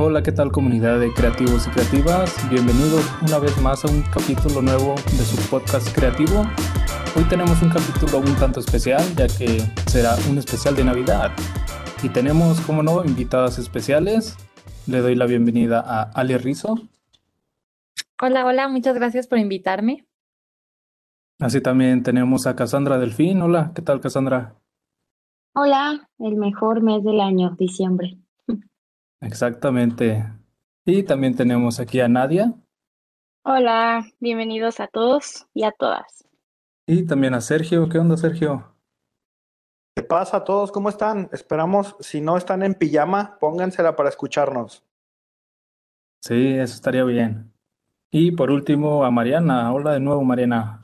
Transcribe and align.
Hola, 0.00 0.22
¿qué 0.22 0.30
tal 0.30 0.52
comunidad 0.52 1.00
de 1.00 1.12
creativos 1.12 1.66
y 1.66 1.70
creativas? 1.70 2.32
Bienvenidos 2.48 3.04
una 3.20 3.40
vez 3.40 3.60
más 3.60 3.84
a 3.84 3.90
un 3.90 4.02
capítulo 4.02 4.62
nuevo 4.62 4.94
de 4.94 5.24
su 5.24 5.36
podcast 5.50 5.92
creativo. 5.92 6.44
Hoy 7.16 7.24
tenemos 7.28 7.60
un 7.62 7.68
capítulo 7.68 8.18
un 8.18 8.36
tanto 8.36 8.60
especial 8.60 9.02
ya 9.16 9.26
que 9.26 9.58
será 9.88 10.14
un 10.30 10.38
especial 10.38 10.76
de 10.76 10.84
Navidad. 10.84 11.32
Y 12.04 12.10
tenemos, 12.10 12.60
como 12.60 12.84
no, 12.84 13.04
invitadas 13.04 13.58
especiales. 13.58 14.36
Le 14.86 15.00
doy 15.00 15.16
la 15.16 15.26
bienvenida 15.26 15.80
a 15.84 16.02
Ale 16.12 16.38
Rizo. 16.38 16.76
Hola, 18.22 18.46
hola, 18.46 18.68
muchas 18.68 18.94
gracias 18.94 19.26
por 19.26 19.40
invitarme. 19.40 20.06
Así 21.40 21.60
también 21.60 22.04
tenemos 22.04 22.46
a 22.46 22.54
Cassandra 22.54 22.98
Delfín. 22.98 23.42
Hola, 23.42 23.72
¿qué 23.74 23.82
tal 23.82 24.00
Cassandra? 24.00 24.54
Hola, 25.56 26.08
el 26.20 26.36
mejor 26.36 26.82
mes 26.82 27.02
del 27.02 27.20
año, 27.20 27.56
diciembre. 27.58 28.16
Exactamente. 29.20 30.24
Y 30.84 31.02
también 31.02 31.36
tenemos 31.36 31.80
aquí 31.80 32.00
a 32.00 32.08
Nadia 32.08 32.54
Hola, 33.44 34.04
bienvenidos 34.20 34.78
a 34.80 34.88
todos 34.88 35.46
y 35.54 35.64
a 35.64 35.72
todas. 35.72 36.24
y 36.86 37.04
también 37.06 37.34
a 37.34 37.40
Sergio. 37.40 37.88
¿Qué 37.88 37.98
onda, 37.98 38.16
Sergio? 38.16 38.74
¿Qué 39.96 40.02
pasa 40.02 40.38
a 40.38 40.44
todos? 40.44 40.70
¿Cómo 40.70 40.88
están? 40.90 41.28
Esperamos, 41.32 41.96
si 42.00 42.20
no 42.20 42.36
están 42.36 42.62
en 42.62 42.74
pijama, 42.74 43.38
póngansela 43.40 43.96
para 43.96 44.08
escucharnos. 44.10 44.84
Sí, 46.22 46.54
eso 46.54 46.74
estaría 46.74 47.04
bien. 47.04 47.52
Y 48.10 48.32
por 48.32 48.50
último 48.50 49.04
a 49.04 49.10
Mariana. 49.10 49.72
Hola 49.72 49.92
de 49.92 50.00
nuevo, 50.00 50.22
Mariana. 50.24 50.82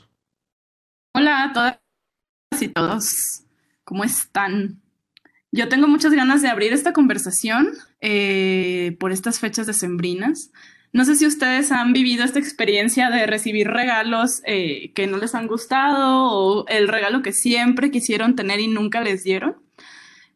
Hola 1.14 1.44
a 1.44 1.52
todas 1.52 1.78
y 2.60 2.68
todos, 2.68 3.44
¿cómo 3.84 4.04
están? 4.04 4.80
Yo 5.52 5.68
tengo 5.68 5.86
muchas 5.86 6.12
ganas 6.12 6.42
de 6.42 6.48
abrir 6.48 6.72
esta 6.72 6.92
conversación 6.92 7.68
eh, 8.06 8.98
por 9.00 9.12
estas 9.12 9.40
fechas 9.40 9.66
decembrinas. 9.66 10.52
No 10.92 11.06
sé 11.06 11.16
si 11.16 11.26
ustedes 11.26 11.72
han 11.72 11.94
vivido 11.94 12.22
esta 12.22 12.38
experiencia 12.38 13.08
de 13.08 13.26
recibir 13.26 13.68
regalos 13.68 14.42
eh, 14.44 14.92
que 14.94 15.06
no 15.06 15.16
les 15.16 15.34
han 15.34 15.46
gustado 15.46 16.30
o 16.30 16.66
el 16.68 16.86
regalo 16.88 17.22
que 17.22 17.32
siempre 17.32 17.90
quisieron 17.90 18.36
tener 18.36 18.60
y 18.60 18.68
nunca 18.68 19.00
les 19.00 19.24
dieron. 19.24 19.56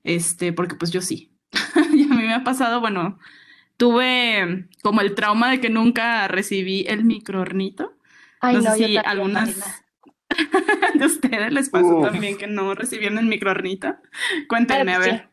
Este, 0.03 0.55
porque 0.55 0.77
pues 0.77 0.91
yo 0.93 1.03
sí. 1.03 1.31
y 1.93 2.05
a 2.05 2.15
mí 2.15 2.23
me 2.23 2.33
ha 2.33 2.43
pasado, 2.43 2.81
bueno, 2.81 3.19
tuve 3.77 4.67
como 4.83 5.03
el 5.03 5.15
trauma 5.15 5.51
de 5.51 5.61
que 5.61 5.69
nunca 5.69 6.27
recibí 6.27 6.87
el 6.89 7.05
microornito. 7.05 7.93
Ay, 8.41 8.57
No 8.57 8.63
sé 8.63 8.69
no, 8.69 8.77
yo 8.77 8.87
si 8.87 8.95
también, 8.95 9.07
algunas 9.07 9.85
de 10.95 11.05
ustedes 11.05 11.53
les 11.53 11.69
pasó 11.69 11.99
Uf. 11.99 12.11
también 12.11 12.39
que 12.39 12.47
no 12.47 12.75
recibieron 12.75 13.19
el 13.19 13.27
microornito. 13.27 13.95
Cuéntenme, 14.49 14.95
a 14.95 14.99
ver. 14.99 15.28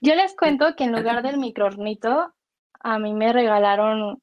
Yo 0.00 0.14
les 0.14 0.34
cuento 0.34 0.74
que 0.76 0.84
en 0.84 0.92
lugar 0.92 1.22
del 1.22 1.38
microornito, 1.38 2.32
a 2.80 2.98
mí 2.98 3.12
me 3.14 3.32
regalaron 3.32 4.22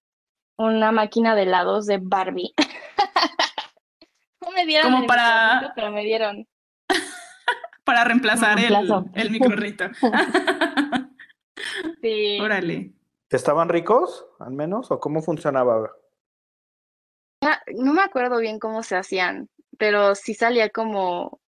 una 0.57 0.91
máquina 0.91 1.35
de 1.35 1.43
helados 1.43 1.85
de 1.85 1.99
Barbie. 2.01 2.53
No 4.41 4.51
me 4.53 4.65
dieron 4.65 4.91
Como 4.91 5.03
el 5.03 5.07
para- 5.07 5.73
pero 5.75 5.91
me 5.91 6.03
dieron. 6.05 6.47
Para 7.83 8.03
reemplazar 8.05 8.57
el, 8.59 8.73
el 9.13 9.29
microornito. 9.31 9.85
Sí. 12.01 12.39
Órale. 12.39 12.93
¿Estaban 13.29 13.67
ricos, 13.67 14.25
al 14.39 14.51
menos? 14.51 14.89
¿O 14.91 14.99
cómo 14.99 15.21
funcionaba? 15.21 15.91
Ah, 17.43 17.59
No 17.75 17.93
me 17.93 18.01
acuerdo 18.03 18.37
bien 18.37 18.59
cómo 18.59 18.83
se 18.83 18.95
hacían, 18.95 19.49
pero 19.77 20.15
sí 20.15 20.33
salía 20.33 20.69
como 20.69 21.41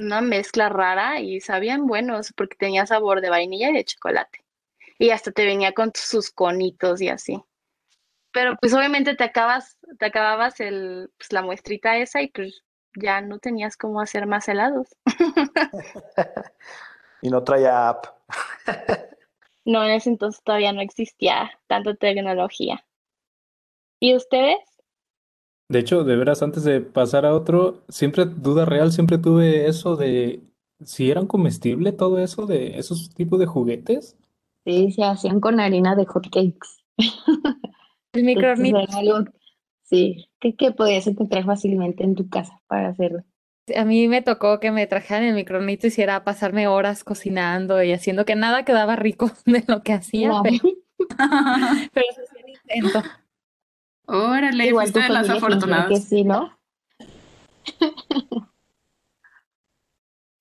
una 0.00 0.20
mezcla 0.20 0.68
rara 0.68 1.20
y 1.20 1.40
sabían 1.40 1.86
buenos 1.86 2.32
porque 2.36 2.56
tenía 2.56 2.86
sabor 2.86 3.20
de 3.20 3.30
vainilla 3.30 3.70
y 3.70 3.74
de 3.74 3.84
chocolate. 3.84 4.44
Y 4.98 5.10
hasta 5.10 5.30
te 5.32 5.44
venía 5.44 5.72
con 5.72 5.92
sus 5.94 6.30
conitos 6.30 7.00
y 7.00 7.08
así. 7.08 7.42
Pero 8.32 8.56
pues 8.60 8.74
obviamente 8.74 9.14
te 9.14 9.24
acabas, 9.24 9.78
te 9.98 10.06
acababas 10.06 10.60
el, 10.60 11.10
pues, 11.16 11.32
la 11.32 11.42
muestrita 11.42 11.96
esa 11.96 12.22
y 12.22 12.28
pues 12.28 12.62
ya 12.94 13.20
no 13.20 13.38
tenías 13.38 13.76
cómo 13.76 14.00
hacer 14.00 14.26
más 14.26 14.48
helados. 14.48 14.88
Y 17.22 17.28
no 17.28 17.44
traía 17.44 17.88
app. 17.88 18.06
No, 19.66 19.84
en 19.84 19.90
ese 19.90 20.08
entonces 20.08 20.42
todavía 20.42 20.72
no 20.72 20.80
existía 20.80 21.50
tanta 21.66 21.94
tecnología. 21.94 22.82
¿Y 24.00 24.16
ustedes? 24.16 24.58
De 25.70 25.78
hecho, 25.78 26.02
de 26.02 26.16
veras, 26.16 26.42
antes 26.42 26.64
de 26.64 26.80
pasar 26.80 27.24
a 27.24 27.32
otro, 27.32 27.84
siempre, 27.88 28.24
duda 28.24 28.64
real, 28.64 28.90
siempre 28.90 29.18
tuve 29.18 29.68
eso 29.68 29.94
de 29.94 30.40
si 30.84 31.12
eran 31.12 31.28
comestible 31.28 31.92
todo 31.92 32.18
eso 32.18 32.44
de 32.44 32.76
esos 32.76 33.14
tipos 33.14 33.38
de 33.38 33.46
juguetes. 33.46 34.16
Sí, 34.64 34.90
se 34.90 35.04
hacían 35.04 35.38
con 35.38 35.60
harina 35.60 35.94
de 35.94 36.06
hot 36.06 36.24
cakes. 36.24 36.82
El 38.12 38.24
microornito. 38.24 38.80
Entonces, 38.80 38.96
era 39.00 39.12
algo, 39.14 39.30
sí, 39.84 40.28
que, 40.40 40.56
que 40.56 40.72
podías 40.72 41.06
encontrar 41.06 41.44
fácilmente 41.44 42.02
en 42.02 42.16
tu 42.16 42.28
casa 42.28 42.60
para 42.66 42.88
hacerlo. 42.88 43.22
A 43.76 43.84
mí 43.84 44.08
me 44.08 44.22
tocó 44.22 44.58
que 44.58 44.72
me 44.72 44.88
trajeran 44.88 45.22
el 45.22 45.36
microornito 45.36 45.86
y 45.86 45.90
hiciera 45.90 46.24
pasarme 46.24 46.66
horas 46.66 47.04
cocinando 47.04 47.80
y 47.80 47.92
haciendo 47.92 48.24
que 48.24 48.34
nada 48.34 48.64
quedaba 48.64 48.96
rico 48.96 49.30
de 49.46 49.62
lo 49.68 49.84
que 49.84 49.92
hacía, 49.92 50.30
No, 50.30 50.42
pero, 50.42 50.58
pero 51.92 52.06
se 52.12 52.22
hacía 52.22 52.42
el 52.44 52.80
intento. 52.82 53.08
Órale, 54.12 54.66
igual 54.66 54.90
de 54.92 54.98
las 55.08 55.08
familia 55.08 55.32
fingió 55.34 55.48
que 55.48 55.54
afortunadas. 55.54 56.04
sí, 56.04 56.24
¿no? 56.24 56.58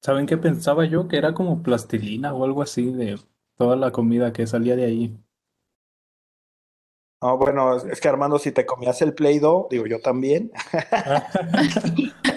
¿Saben 0.02 0.26
qué 0.26 0.38
pensaba 0.38 0.86
yo? 0.86 1.08
Que 1.08 1.18
era 1.18 1.34
como 1.34 1.62
plastilina 1.62 2.34
o 2.34 2.44
algo 2.46 2.62
así 2.62 2.92
de 2.92 3.20
toda 3.58 3.76
la 3.76 3.92
comida 3.92 4.32
que 4.34 4.48
salía 4.48 4.76
de 4.76 4.86
ahí. 4.86 5.18
No, 7.22 7.38
bueno, 7.38 7.76
es- 7.76 7.84
es 7.84 8.00
que 8.00 8.08
Armando, 8.08 8.40
si 8.40 8.52
te 8.54 8.66
comías 8.66 9.02
el 9.02 9.14
Play-Doh, 9.14 9.68
digo 9.70 9.86
yo 9.88 10.00
también. 10.00 10.52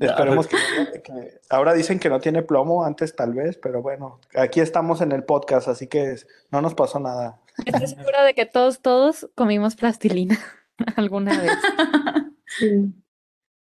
Esperemos 0.00 0.46
que, 0.46 0.56
que- 1.02 1.40
ahora 1.50 1.72
dicen 1.74 1.98
que 1.98 2.08
no 2.08 2.20
tiene 2.20 2.42
plomo, 2.42 2.84
antes 2.84 3.14
tal 3.14 3.34
vez, 3.34 3.56
pero 3.58 3.82
bueno, 3.82 4.20
aquí 4.34 4.60
estamos 4.60 5.00
en 5.00 5.12
el 5.12 5.24
podcast, 5.24 5.68
así 5.68 5.86
que 5.86 6.16
no 6.50 6.60
nos 6.60 6.74
pasó 6.74 6.98
nada. 7.00 7.40
Estoy 7.64 7.86
segura 7.88 8.24
de 8.24 8.34
que 8.34 8.46
todos, 8.46 8.80
todos 8.80 9.28
comimos 9.34 9.76
plastilina 9.76 10.38
alguna 10.96 11.40
vez. 11.40 11.52
Sí. 12.46 12.94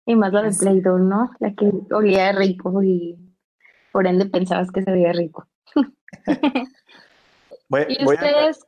Y 0.06 0.16
más 0.16 0.32
la 0.32 0.42
de 0.42 0.48
Eso. 0.48 0.60
Play-Doh, 0.64 0.98
¿no? 0.98 1.30
La 1.38 1.54
que 1.54 1.70
olía 1.92 2.32
rico 2.32 2.82
y 2.82 3.16
por 3.92 4.06
ende 4.08 4.26
pensabas 4.26 4.72
que 4.72 4.82
se 4.82 4.91
veía 4.91 5.12
rico. 5.12 5.46
Voy, 7.69 7.86
¿Y 7.88 8.04
voy 8.04 8.16
a- 8.16 8.19
ustedes? 8.20 8.66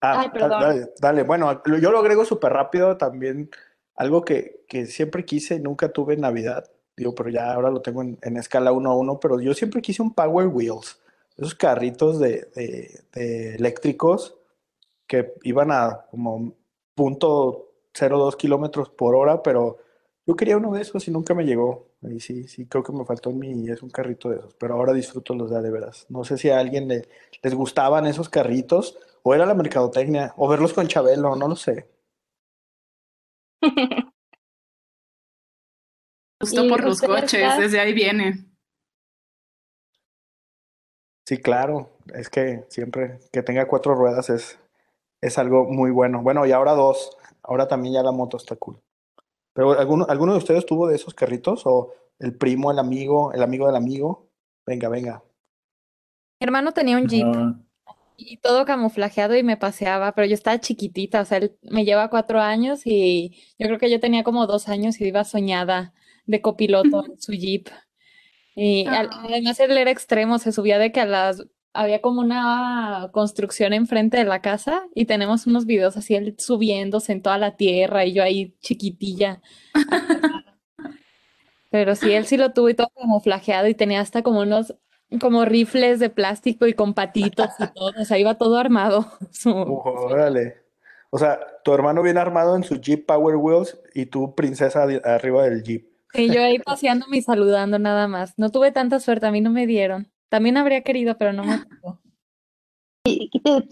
Ah, 0.00 0.20
Ay, 0.20 0.26
da- 0.28 0.32
perdón. 0.32 0.60
dale, 0.60 0.88
dale. 1.00 1.22
Bueno, 1.24 1.62
yo 1.80 1.90
lo 1.90 1.98
agrego 1.98 2.24
súper 2.24 2.52
rápido 2.52 2.96
también. 2.96 3.50
Algo 3.96 4.24
que, 4.24 4.64
que 4.68 4.86
siempre 4.86 5.24
quise 5.24 5.56
y 5.56 5.60
nunca 5.60 5.90
tuve 5.90 6.14
en 6.14 6.20
Navidad. 6.22 6.64
Digo, 7.00 7.14
pero 7.14 7.30
ya 7.30 7.52
ahora 7.54 7.70
lo 7.70 7.82
tengo 7.82 8.02
en, 8.02 8.18
en 8.22 8.36
escala 8.36 8.72
1 8.72 8.90
a 8.90 8.96
1. 8.96 9.20
Pero 9.20 9.40
yo 9.40 9.54
siempre 9.54 9.82
quise 9.82 10.02
un 10.02 10.14
Power 10.14 10.48
Wheels. 10.48 11.00
Esos 11.38 11.54
carritos 11.54 12.18
de, 12.20 12.48
de- 12.54 13.00
de 13.14 13.54
eléctricos 13.56 14.36
que 15.06 15.34
iban 15.44 15.70
a 15.72 16.06
como 16.10 16.54
punto 16.94 17.68
.02 17.92 18.36
kilómetros 18.36 18.90
por 18.90 19.14
hora. 19.14 19.42
Pero 19.42 19.78
yo 20.26 20.36
quería 20.36 20.56
uno 20.56 20.72
de 20.72 20.82
esos 20.82 21.06
y 21.08 21.10
nunca 21.10 21.34
me 21.34 21.44
llegó. 21.44 21.88
Y 22.02 22.20
sí, 22.20 22.48
sí, 22.48 22.66
creo 22.66 22.82
que 22.84 22.92
me 22.92 23.04
faltó 23.04 23.30
en 23.30 23.38
mí 23.38 23.68
es 23.70 23.82
un 23.82 23.90
carrito 23.90 24.30
de 24.30 24.38
esos. 24.38 24.54
Pero 24.54 24.74
ahora 24.74 24.92
disfruto 24.92 25.34
los 25.34 25.50
de, 25.50 25.60
de 25.62 25.70
veras. 25.70 26.06
No 26.08 26.24
sé 26.24 26.38
si 26.38 26.50
a 26.50 26.58
alguien 26.60 26.88
le- 26.88 27.08
les 27.42 27.54
gustaban 27.54 28.06
esos 28.06 28.28
carritos. 28.28 28.98
O 29.22 29.34
era 29.34 29.44
la 29.46 29.54
mercadotecnia, 29.54 30.32
o 30.38 30.48
verlos 30.48 30.72
con 30.72 30.88
Chabelo, 30.88 31.36
no 31.36 31.46
lo 31.48 31.56
sé. 31.56 31.86
Justo 36.40 36.64
¿Y 36.64 36.68
por 36.70 36.82
los 36.82 37.00
coches, 37.00 37.58
desde 37.58 37.80
ahí 37.80 37.92
viene. 37.92 38.46
Sí, 41.26 41.36
claro, 41.38 41.90
es 42.14 42.30
que 42.30 42.64
siempre 42.68 43.20
que 43.30 43.42
tenga 43.42 43.68
cuatro 43.68 43.94
ruedas 43.94 44.30
es, 44.30 44.58
es 45.20 45.38
algo 45.38 45.64
muy 45.66 45.90
bueno. 45.90 46.22
Bueno, 46.22 46.46
y 46.46 46.52
ahora 46.52 46.72
dos, 46.72 47.16
ahora 47.42 47.68
también 47.68 47.94
ya 47.94 48.02
la 48.02 48.10
moto 48.10 48.36
está 48.36 48.56
cool. 48.56 48.80
Pero 49.52 49.78
¿alguno, 49.78 50.06
¿alguno 50.08 50.32
de 50.32 50.38
ustedes 50.38 50.64
tuvo 50.64 50.88
de 50.88 50.96
esos 50.96 51.14
carritos? 51.14 51.62
¿O 51.66 51.92
el 52.18 52.34
primo, 52.34 52.72
el 52.72 52.78
amigo, 52.78 53.32
el 53.32 53.42
amigo 53.42 53.66
del 53.66 53.76
amigo? 53.76 54.28
Venga, 54.66 54.88
venga. 54.88 55.22
Mi 56.40 56.46
hermano 56.46 56.72
tenía 56.72 56.96
un 56.96 57.06
jeep 57.06 57.26
No, 57.26 57.62
y 58.16 58.38
todo 58.38 58.64
camuflajeado 58.64 59.36
y 59.36 59.42
me 59.42 59.56
paseaba, 59.56 60.14
pero 60.14 60.26
yo 60.26 60.34
estaba 60.34 60.58
chiquitita, 60.58 61.20
o 61.20 61.24
sea, 61.24 61.38
él 61.38 61.56
me 61.62 61.84
lleva 61.84 62.08
cuatro 62.08 62.40
años 62.40 62.82
y 62.86 63.36
yo 63.58 63.66
creo 63.66 63.78
que 63.78 63.90
yo 63.90 64.00
tenía 64.00 64.24
como 64.24 64.46
dos 64.46 64.68
años 64.68 65.00
y 65.00 65.06
iba 65.06 65.24
soñada 65.24 65.92
de 66.30 66.40
copiloto 66.40 67.04
en 67.06 67.20
su 67.20 67.32
jeep. 67.32 67.68
Y 68.54 68.86
al- 68.86 69.08
Ah. 69.12 69.22
además 69.28 69.58
él 69.60 69.76
era 69.76 69.90
extremo, 69.90 70.38
se 70.38 70.52
subía 70.52 70.78
de 70.78 70.92
que 70.92 71.00
a 71.00 71.06
las, 71.06 71.44
había 71.72 72.00
como 72.00 72.20
una 72.20 73.10
construcción 73.12 73.72
enfrente 73.72 74.16
de 74.16 74.24
la 74.24 74.40
casa 74.42 74.82
y 74.94 75.04
tenemos 75.04 75.46
unos 75.46 75.66
videos 75.66 75.96
así, 75.96 76.14
él 76.14 76.34
subiéndose 76.38 77.12
en 77.12 77.22
toda 77.22 77.38
la 77.38 77.56
tierra 77.56 78.04
y 78.04 78.12
yo 78.12 78.22
ahí 78.22 78.56
chiquitilla. 78.60 79.40
Pero 81.70 81.94
sí, 81.94 82.12
él 82.12 82.26
sí 82.26 82.36
lo 82.36 82.52
tuvo 82.52 82.68
y 82.68 82.74
todo 82.74 82.90
camuflajeado 82.98 83.68
y 83.68 83.74
tenía 83.74 84.00
hasta 84.00 84.22
como 84.22 84.40
unos 84.40 84.74
como 85.20 85.44
rifles 85.44 85.98
de 85.98 86.08
plástico 86.08 86.68
y 86.68 86.72
con 86.74 86.94
patitos 86.94 87.48
y 87.58 87.66
todo, 87.74 87.92
o 88.00 88.04
sea, 88.04 88.18
iba 88.18 88.38
todo 88.38 88.56
armado. 88.58 89.06
Su- 89.32 89.50
órale. 89.56 90.56
O 91.10 91.18
sea, 91.18 91.40
tu 91.64 91.72
hermano 91.74 92.02
viene 92.02 92.20
armado 92.20 92.54
en 92.54 92.62
su 92.62 92.80
Jeep 92.80 93.06
Power 93.06 93.34
Wheels 93.36 93.76
y 93.94 94.06
tú 94.06 94.34
princesa 94.36 94.84
arriba 95.04 95.42
del 95.44 95.62
Jeep. 95.64 95.89
Y 96.14 96.32
yo 96.32 96.42
ahí 96.42 96.58
paseándome 96.58 97.18
y 97.18 97.22
saludando 97.22 97.78
nada 97.78 98.08
más. 98.08 98.38
No 98.38 98.50
tuve 98.50 98.72
tanta 98.72 99.00
suerte, 99.00 99.26
a 99.26 99.30
mí 99.30 99.40
no 99.40 99.50
me 99.50 99.66
dieron. 99.66 100.10
También 100.28 100.56
habría 100.56 100.82
querido, 100.82 101.16
pero 101.18 101.32
no 101.32 101.44
me 101.44 101.58
tocó. 101.58 102.00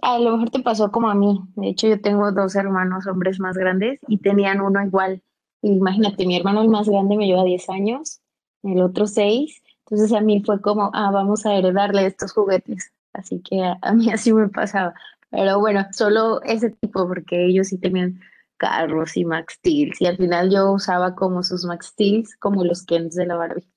A 0.03 0.19
lo 0.19 0.33
mejor 0.33 0.51
te 0.51 0.61
pasó 0.61 0.91
como 0.91 1.11
a 1.11 1.15
mí. 1.15 1.41
De 1.57 1.69
hecho, 1.69 1.89
yo 1.89 2.01
tengo 2.01 2.33
dos 2.33 2.55
hermanos 2.57 3.07
hombres 3.07 3.39
más 3.41 3.57
grandes 3.57 4.01
y 4.09 4.19
tenían 4.19 4.61
uno 4.61 4.83
igual. 4.85 5.23
Imagínate, 5.63 6.27
mi 6.27 6.37
hermano 6.37 6.63
el 6.63 6.69
más 6.69 6.89
grande 6.89 7.17
me 7.17 7.27
lleva 7.27 7.45
10 7.45 7.69
años, 7.71 8.21
el 8.63 8.81
otro 8.81 9.07
6. 9.07 9.63
Entonces 9.87 10.13
a 10.13 10.21
mí 10.21 10.43
fue 10.45 10.61
como, 10.61 10.91
ah, 10.95 11.11
vamos 11.11 11.47
a 11.47 11.55
heredarle 11.55 12.07
estos 12.07 12.33
juguetes. 12.33 12.93
Así 13.13 13.41
que 13.41 13.63
a 13.63 13.93
mí 13.93 14.11
así 14.11 14.33
me 14.33 14.49
pasaba. 14.49 14.95
Pero 15.31 15.59
bueno, 15.61 15.87
solo 15.93 16.43
ese 16.43 16.71
tipo, 16.71 17.07
porque 17.07 17.47
ellos 17.47 17.69
sí 17.69 17.79
tenían 17.79 18.21
carros 18.59 19.17
y 19.17 19.25
Max 19.25 19.55
Steels. 19.55 20.01
Y 20.03 20.07
al 20.07 20.17
final 20.19 20.51
yo 20.51 20.73
usaba 20.73 21.15
como 21.15 21.43
sus 21.43 21.65
Max 21.65 21.87
Steels, 21.87 22.37
como 22.37 22.65
los 22.65 22.85
Kens 22.85 23.15
de 23.15 23.25
la 23.27 23.37
Barbie. 23.37 23.69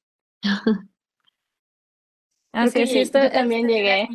Así 2.53 2.83
que 2.83 3.01
es, 3.01 3.11
yo- 3.11 3.31
también 3.31 3.67
llegué. 3.67 4.09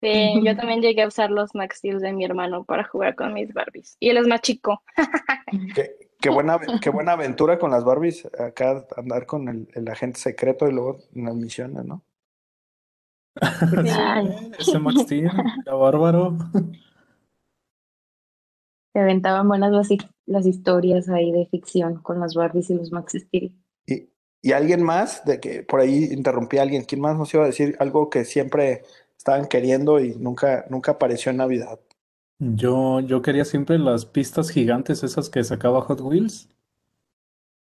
Sí, 0.00 0.40
yo 0.44 0.54
también 0.54 0.82
llegué 0.82 1.02
a 1.02 1.08
usar 1.08 1.30
los 1.30 1.54
Max 1.54 1.78
Steel 1.78 1.98
de 1.98 2.12
mi 2.12 2.24
hermano 2.26 2.64
para 2.64 2.84
jugar 2.84 3.14
con 3.14 3.32
mis 3.32 3.52
Barbies. 3.54 3.96
Y 3.98 4.10
él 4.10 4.18
es 4.18 4.26
más 4.26 4.42
chico. 4.42 4.82
Qué, 5.74 5.96
qué 6.20 6.28
buena, 6.30 6.58
qué 6.82 6.90
buena 6.90 7.12
aventura 7.12 7.58
con 7.58 7.70
las 7.70 7.84
Barbies. 7.84 8.28
Acá 8.38 8.86
andar 8.98 9.24
con 9.24 9.48
el, 9.48 9.68
el 9.72 9.88
agente 9.88 10.20
secreto 10.20 10.68
y 10.68 10.72
luego 10.72 10.98
en 11.14 11.24
las 11.24 11.34
misiones, 11.34 11.84
¿no? 11.86 12.04
Ay. 13.40 14.28
Ese 14.58 14.78
Max 14.78 15.02
Steel, 15.02 15.30
era 15.64 15.74
bárbaro. 15.74 16.36
Se 18.94 19.00
aventaban 19.00 19.46
buenas 19.46 19.72
las, 19.72 19.88
las 20.24 20.46
historias 20.46 21.10
ahí 21.10 21.30
de 21.32 21.46
ficción 21.46 21.96
con 21.96 22.20
las 22.20 22.34
Barbies 22.34 22.70
y 22.70 22.74
los 22.74 22.92
Max 22.92 23.12
Steel. 23.12 23.52
Y, 23.86 24.08
y 24.40 24.52
alguien 24.52 24.82
más, 24.82 25.24
de 25.26 25.40
que 25.40 25.62
por 25.64 25.80
ahí 25.80 26.04
interrumpí 26.12 26.56
a 26.56 26.62
alguien, 26.62 26.84
¿quién 26.84 27.00
más 27.00 27.18
nos 27.18 27.34
iba 27.34 27.42
a 27.42 27.46
decir 27.46 27.76
algo 27.80 28.08
que 28.08 28.24
siempre 28.24 28.82
estaban 29.18 29.46
queriendo 29.46 30.00
y 30.00 30.14
nunca, 30.14 30.64
nunca 30.70 30.92
apareció 30.92 31.30
en 31.30 31.38
Navidad? 31.38 31.80
Yo, 32.38 33.00
yo 33.00 33.20
quería 33.20 33.44
siempre 33.44 33.78
las 33.78 34.06
pistas 34.06 34.50
gigantes, 34.50 35.02
esas 35.02 35.28
que 35.28 35.42
sacaba 35.42 35.82
Hot 35.82 36.00
Wheels. 36.00 36.48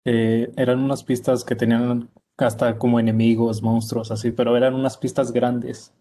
Eh, 0.05 0.53
eran 0.57 0.81
unas 0.81 1.05
pistas 1.05 1.45
que 1.45 1.55
tenían 1.55 2.11
hasta 2.39 2.79
como 2.79 2.99
enemigos, 2.99 3.63
monstruos, 3.63 4.11
así, 4.11 4.33
pero 4.33 4.57
eran 4.57 4.75
unas 4.75 4.97
pistas 4.97 5.33
grandes. 5.33 5.93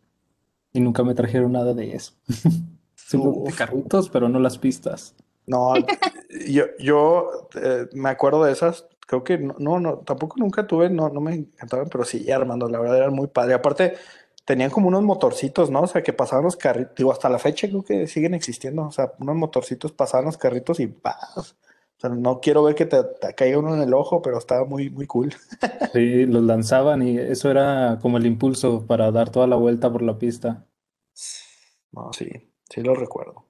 Y 0.73 0.79
nunca 0.79 1.03
me 1.03 1.13
trajeron 1.13 1.51
nada 1.51 1.73
de 1.75 1.93
eso. 1.93 2.13
Simplemente 3.07 3.49
Uf. 3.49 3.57
carritos, 3.57 4.09
pero 4.09 4.29
no 4.29 4.39
las 4.39 4.57
pistas. 4.57 5.15
No, 5.45 5.73
yo, 6.47 6.65
yo 6.79 7.49
eh, 7.55 7.87
me 7.93 8.09
acuerdo 8.09 8.43
de 8.43 8.51
esas. 8.51 8.85
Creo 9.07 9.23
que 9.23 9.39
no, 9.39 9.55
no, 9.57 9.79
no, 9.79 9.97
tampoco 9.99 10.35
nunca 10.37 10.67
tuve, 10.67 10.89
no, 10.89 11.09
no 11.09 11.19
me 11.19 11.33
encantaban, 11.33 11.89
pero 11.89 12.05
sí, 12.05 12.29
Armando, 12.31 12.69
la 12.69 12.79
verdad 12.79 12.97
eran 12.97 13.13
muy 13.13 13.27
padre. 13.27 13.55
Aparte, 13.55 13.95
tenían 14.45 14.69
como 14.69 14.87
unos 14.87 15.03
motorcitos, 15.03 15.71
¿no? 15.71 15.81
O 15.81 15.87
sea, 15.87 16.03
que 16.03 16.13
pasaban 16.13 16.45
los 16.45 16.55
carritos, 16.55 16.95
digo, 16.95 17.11
hasta 17.11 17.29
la 17.29 17.39
fecha 17.39 17.67
creo 17.67 17.83
que 17.83 18.07
siguen 18.07 18.33
existiendo. 18.35 18.83
O 18.83 18.91
sea, 18.91 19.13
unos 19.19 19.35
motorcitos 19.35 19.91
pasaban 19.91 20.25
los 20.25 20.37
carritos 20.37 20.79
y 20.79 20.87
¡paz! 20.87 21.55
O 21.97 21.99
sea, 21.99 22.09
no 22.11 22.39
quiero 22.39 22.63
ver 22.63 22.75
que 22.75 22.85
te, 22.85 23.03
te 23.03 23.33
caiga 23.35 23.59
uno 23.59 23.75
en 23.75 23.81
el 23.81 23.93
ojo, 23.93 24.21
pero 24.21 24.37
estaba 24.37 24.65
muy, 24.65 24.89
muy 24.89 25.05
cool. 25.05 25.33
Sí, 25.93 26.25
los 26.27 26.43
lanzaban 26.43 27.01
y 27.01 27.17
eso 27.17 27.49
era 27.49 27.97
como 28.01 28.17
el 28.17 28.25
impulso 28.27 28.85
para 28.85 29.11
dar 29.11 29.31
toda 29.31 29.47
la 29.47 29.55
vuelta 29.55 29.91
por 29.91 30.03
la 30.03 30.17
pista. 30.17 30.65
No, 31.91 32.13
sí, 32.13 32.29
sí 32.69 32.81
lo 32.81 32.95
recuerdo. 32.95 33.45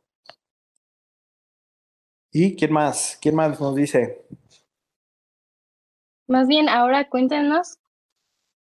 ¿Y 2.31 2.55
quién 2.55 2.71
más? 2.73 3.17
¿Quién 3.21 3.35
más 3.35 3.59
nos 3.59 3.75
dice? 3.75 4.25
Más 6.27 6.47
bien, 6.47 6.69
ahora 6.69 7.09
cuéntenos 7.09 7.79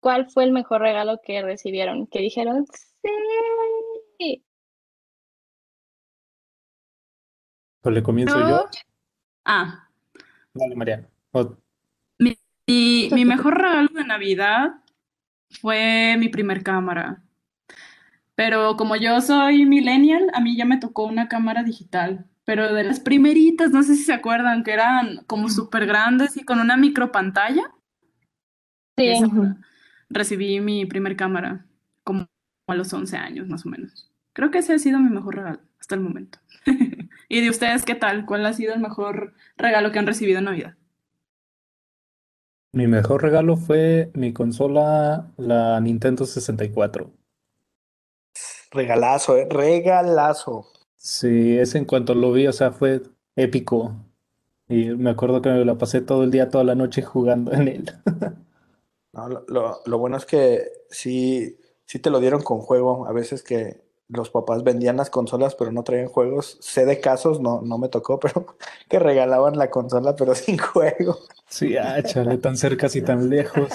cuál 0.01 0.31
fue 0.31 0.45
el 0.45 0.53
mejor 0.53 0.81
regalo 0.83 1.21
que 1.23 1.43
recibieron. 1.43 2.07
Que 2.07 2.21
dijeron, 2.21 2.67
sí. 4.19 4.45
Pues 7.81 7.95
le 7.95 8.03
comienzo 8.03 8.39
yo. 8.39 8.49
Yo- 8.49 8.71
Ah, 9.45 9.89
Dale, 10.55 10.75
Mariana. 10.77 11.09
O- 11.33 11.57
y 12.67 13.09
mi 13.13 13.25
mejor 13.25 13.55
regalo 13.57 13.89
de 13.95 14.05
Navidad 14.05 14.83
fue 15.63 16.17
mi 16.19 16.29
primer 16.29 16.63
cámara. 16.63 17.23
Pero 18.39 18.77
como 18.77 18.95
yo 18.95 19.21
soy 19.21 19.67
millennial, 19.67 20.31
a 20.33 20.41
mí 20.41 20.57
ya 20.57 20.65
me 20.65 20.77
tocó 20.77 21.07
una 21.07 21.27
cámara 21.27 21.65
digital. 21.65 22.25
Pero 22.45 22.73
de 22.73 22.85
las 22.85 23.01
primeritas, 23.01 23.73
no 23.73 23.83
sé 23.83 23.97
si 23.97 24.05
se 24.05 24.13
acuerdan, 24.13 24.63
que 24.63 24.73
eran 24.73 25.25
como 25.27 25.49
súper 25.49 25.87
grandes 25.87 26.37
y 26.37 26.45
con 26.45 26.61
una 26.61 26.77
micro 26.77 27.11
pantalla. 27.11 27.75
Sí. 28.97 29.09
Esa 29.09 29.59
recibí 30.09 30.61
mi 30.61 30.87
primer 30.87 31.17
cámara 31.17 31.67
como 32.05 32.29
a 32.69 32.77
los 32.77 32.93
11 32.93 33.17
años, 33.17 33.49
más 33.49 33.67
o 33.67 33.71
menos. 33.71 34.09
Creo 34.35 34.53
que 34.53 34.59
ese 34.59 34.73
ha 34.73 34.79
sido 34.79 35.01
mi 35.01 35.11
mejor 35.11 35.35
regalo 35.35 35.59
hasta 35.81 35.97
el 35.97 36.01
momento. 36.01 36.39
¿Y 37.29 37.41
de 37.41 37.51
ustedes 37.51 37.85
qué 37.85 37.97
tal? 37.97 38.25
¿Cuál 38.25 38.47
ha 38.47 38.53
sido 38.53 38.73
el 38.73 38.79
mejor 38.79 39.35
regalo 39.57 39.91
que 39.91 39.99
han 39.99 40.07
recibido 40.07 40.39
en 40.39 40.45
Navidad? 40.45 40.77
Mi 42.73 42.87
mejor 42.87 43.21
regalo 43.21 43.57
fue 43.57 44.13
mi 44.15 44.33
consola, 44.33 45.33
la 45.39 45.81
Nintendo 45.81 46.25
64. 46.25 47.18
Regalazo, 48.71 49.37
¿eh? 49.37 49.47
Regalazo. 49.51 50.67
Sí, 50.97 51.57
ese 51.59 51.79
en 51.79 51.85
cuanto 51.85 52.15
lo 52.15 52.33
vi, 52.33 52.47
o 52.47 52.53
sea, 52.53 52.73
fue 52.73 53.03
épico. 53.37 53.95
Y 54.69 54.87
me 54.91 55.11
acuerdo 55.11 55.43
que 55.43 55.51
me 55.51 55.65
la 55.65 55.79
pasé 55.79 56.01
todo 56.03 56.25
el 56.25 56.31
día, 56.31 56.51
toda 56.51 56.65
la 56.65 56.75
noche 56.75 57.03
jugando 57.03 57.53
en 57.53 57.69
él. 57.69 57.93
No, 59.13 59.29
lo, 59.29 59.45
lo- 59.49 59.81
lo 59.87 59.99
bueno 59.99 60.17
es 60.17 60.27
que 60.27 60.65
sí, 60.91 61.59
sí 61.87 61.99
te 61.99 62.11
lo 62.11 62.21
dieron 62.21 62.43
con 62.43 62.61
juego. 62.61 63.07
A 63.07 63.13
veces 63.13 63.43
que 63.43 63.83
los 64.09 64.31
papás 64.31 64.63
vendían 64.65 64.97
las 64.97 65.11
consolas, 65.11 65.55
pero 65.55 65.73
no 65.73 65.83
traían 65.85 66.09
juegos. 66.09 66.59
Sé 66.61 66.85
de 66.87 67.01
casos, 67.01 67.41
no, 67.41 67.61
no 67.63 67.79
me 67.79 67.89
tocó, 67.89 68.21
pero 68.21 68.57
que 68.89 68.99
regalaban 68.99 69.57
la 69.59 69.71
consola, 69.71 70.15
pero 70.17 70.35
sin 70.35 70.59
juego. 70.59 71.19
Sí, 71.49 71.77
ah, 71.77 72.03
chale, 72.03 72.39
tan 72.39 72.57
cerca 72.57 72.89
y 72.93 73.03
tan 73.03 73.29
lejos. 73.29 73.71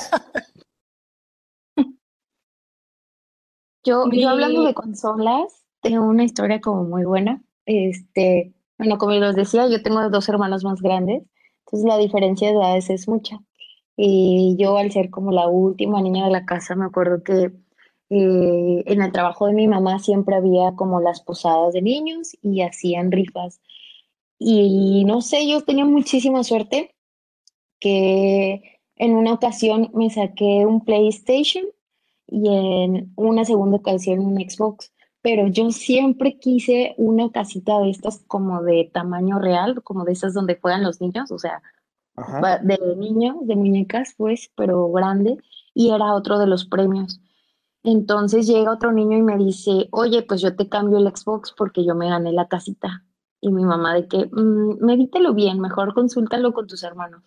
Yo, 3.84 4.10
yo 4.12 4.30
hablando 4.30 4.62
Mi- 4.62 4.68
de 4.68 4.74
consolas, 4.74 5.66
tengo 5.82 6.06
una 6.06 6.24
historia 6.24 6.62
como 6.62 6.84
muy 6.84 7.04
buena. 7.06 7.44
Este, 7.66 8.54
bueno, 8.78 8.98
como 8.98 9.14
les 9.14 9.36
decía, 9.36 9.68
yo 9.70 9.82
tengo 9.84 10.10
dos 10.10 10.30
hermanos 10.30 10.64
más 10.64 10.82
grandes, 10.82 11.24
entonces 11.66 11.88
la 11.88 11.98
diferencia 11.98 12.50
de 12.50 12.56
edades 12.56 12.90
es 12.90 13.08
mucha. 13.08 13.40
Y 13.98 14.56
yo 14.60 14.78
al 14.78 14.92
ser 14.92 15.10
como 15.10 15.32
la 15.32 15.48
última 15.48 16.02
niña 16.02 16.26
de 16.26 16.32
la 16.32 16.46
casa, 16.46 16.76
me 16.76 16.86
acuerdo 16.86 17.24
que 17.24 17.52
eh, 18.10 18.84
en 18.86 19.02
el 19.02 19.12
trabajo 19.12 19.48
de 19.48 19.54
mi 19.54 19.68
mamá 19.68 20.00
siempre 20.00 20.36
había 20.36 20.74
como 20.76 21.02
las 21.02 21.22
posadas 21.22 21.74
de 21.74 21.82
niños 21.82 22.38
y 22.42 22.62
hacían 22.62 23.12
rifas. 23.12 23.62
Y 24.40 25.06
no 25.06 25.22
sé, 25.22 25.48
yo 25.50 25.62
tenía 25.64 25.86
muchísima 25.86 26.44
suerte 26.44 26.96
que 27.80 28.80
en 28.96 29.16
una 29.16 29.34
ocasión 29.34 29.92
me 29.94 30.10
saqué 30.10 30.66
un 30.66 30.84
PlayStation 30.86 31.66
y 32.28 32.48
en 32.50 33.14
una 33.16 33.46
segunda 33.46 33.78
ocasión 33.78 34.20
un 34.20 34.38
Xbox. 34.38 34.94
Pero 35.22 35.48
yo 35.48 35.72
siempre 35.72 36.38
quise 36.40 36.96
una 36.98 37.32
casita 37.32 37.80
de 37.80 37.90
estas 37.92 38.24
como 38.28 38.62
de 38.64 38.90
tamaño 38.94 39.40
real, 39.40 39.82
como 39.84 40.04
de 40.06 40.14
esas 40.14 40.34
donde 40.34 40.60
juegan 40.60 40.84
los 40.84 41.00
niños, 41.02 41.32
o 41.32 41.40
sea, 41.40 41.62
Ajá. 42.16 42.60
de 42.60 42.78
niños, 42.98 43.38
de 43.48 43.56
muñecas, 43.56 44.14
pues, 44.18 44.52
pero 44.56 44.92
grande, 44.92 45.38
y 45.74 45.92
era 45.92 46.14
otro 46.16 46.40
de 46.40 46.48
los 46.48 46.66
premios. 46.66 47.22
Entonces 47.84 48.48
llega 48.48 48.74
otro 48.74 48.92
niño 48.94 49.18
y 49.18 49.22
me 49.24 49.38
dice, 49.38 49.90
oye, 49.92 50.24
pues 50.24 50.42
yo 50.42 50.56
te 50.56 50.70
cambio 50.70 51.00
el 51.00 51.08
Xbox 51.16 51.54
porque 51.58 51.86
yo 51.86 51.96
me 51.96 52.10
gané 52.10 52.32
la 52.34 52.48
casita. 52.48 53.06
Y 53.42 53.52
mi 53.52 53.66
mamá 53.66 53.94
de 53.96 54.08
que, 54.08 54.30
"Mm, 54.32 54.86
medítalo 54.86 55.34
bien, 55.34 55.60
mejor 55.60 55.94
consúltalo 55.94 56.54
con 56.54 56.68
tus 56.68 56.84
hermanos. 56.84 57.24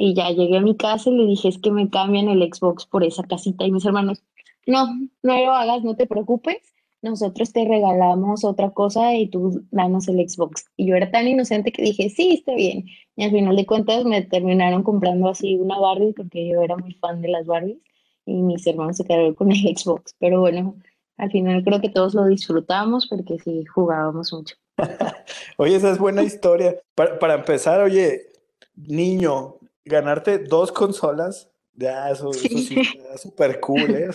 Y 0.00 0.14
ya 0.14 0.30
llegué 0.30 0.58
a 0.58 0.60
mi 0.60 0.76
casa 0.76 1.10
y 1.10 1.14
le 1.16 1.26
dije, 1.26 1.48
es 1.48 1.58
que 1.58 1.72
me 1.72 1.90
cambian 1.90 2.28
el 2.28 2.40
Xbox 2.40 2.86
por 2.86 3.02
esa 3.02 3.24
casita. 3.24 3.66
Y 3.66 3.72
mis 3.72 3.84
hermanos, 3.84 4.22
no, 4.64 4.86
no 5.24 5.44
lo 5.44 5.52
hagas, 5.52 5.82
no 5.82 5.96
te 5.96 6.06
preocupes. 6.06 6.58
Nosotros 7.02 7.52
te 7.52 7.64
regalamos 7.64 8.44
otra 8.44 8.70
cosa 8.70 9.16
y 9.16 9.28
tú 9.28 9.64
danos 9.72 10.06
el 10.06 10.26
Xbox. 10.28 10.66
Y 10.76 10.86
yo 10.86 10.94
era 10.94 11.10
tan 11.10 11.26
inocente 11.26 11.72
que 11.72 11.82
dije, 11.82 12.10
sí, 12.10 12.34
está 12.34 12.54
bien. 12.54 12.86
Y 13.16 13.24
al 13.24 13.32
final 13.32 13.56
de 13.56 13.66
cuentas 13.66 14.04
me 14.04 14.22
terminaron 14.22 14.84
comprando 14.84 15.28
así 15.30 15.56
una 15.56 15.80
Barbie 15.80 16.12
porque 16.12 16.48
yo 16.48 16.62
era 16.62 16.76
muy 16.76 16.94
fan 16.94 17.20
de 17.20 17.28
las 17.28 17.46
Barbies 17.46 17.78
y 18.24 18.34
mis 18.34 18.64
hermanos 18.68 18.98
se 18.98 19.04
quedaron 19.04 19.34
con 19.34 19.50
el 19.50 19.58
Xbox. 19.76 20.14
Pero 20.20 20.40
bueno, 20.40 20.76
al 21.16 21.32
final 21.32 21.64
creo 21.64 21.80
que 21.80 21.88
todos 21.88 22.14
lo 22.14 22.24
disfrutamos 22.26 23.08
porque 23.08 23.40
sí 23.40 23.64
jugábamos 23.64 24.32
mucho. 24.32 24.54
Oye, 25.56 25.74
esa 25.74 25.90
es 25.90 25.98
buena 25.98 26.22
historia. 26.24 26.76
Para, 26.94 27.18
para 27.18 27.34
empezar, 27.34 27.80
oye, 27.80 28.28
niño, 28.76 29.57
ganarte 29.88 30.38
dos 30.38 30.70
consolas, 30.72 31.50
Ya, 31.80 32.10
eso, 32.10 32.30
eso 32.30 32.40
Sí. 32.40 32.58
sí, 32.64 32.80
está 32.80 33.16
súper 33.18 33.60
cool, 33.60 33.90
¿eh? 33.94 34.08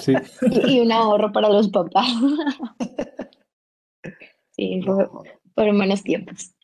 Sí. 0.00 0.14
Y, 0.68 0.78
un 0.80 0.92
ahorro 0.92 1.32
para 1.32 1.48
los 1.48 1.68
papás. 1.68 2.06
Sí, 4.52 4.76
No, 4.76 5.22
fueron 5.54 5.76
buenos 5.78 6.02
tiempos. 6.04 6.54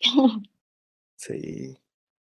sí. 1.17 1.77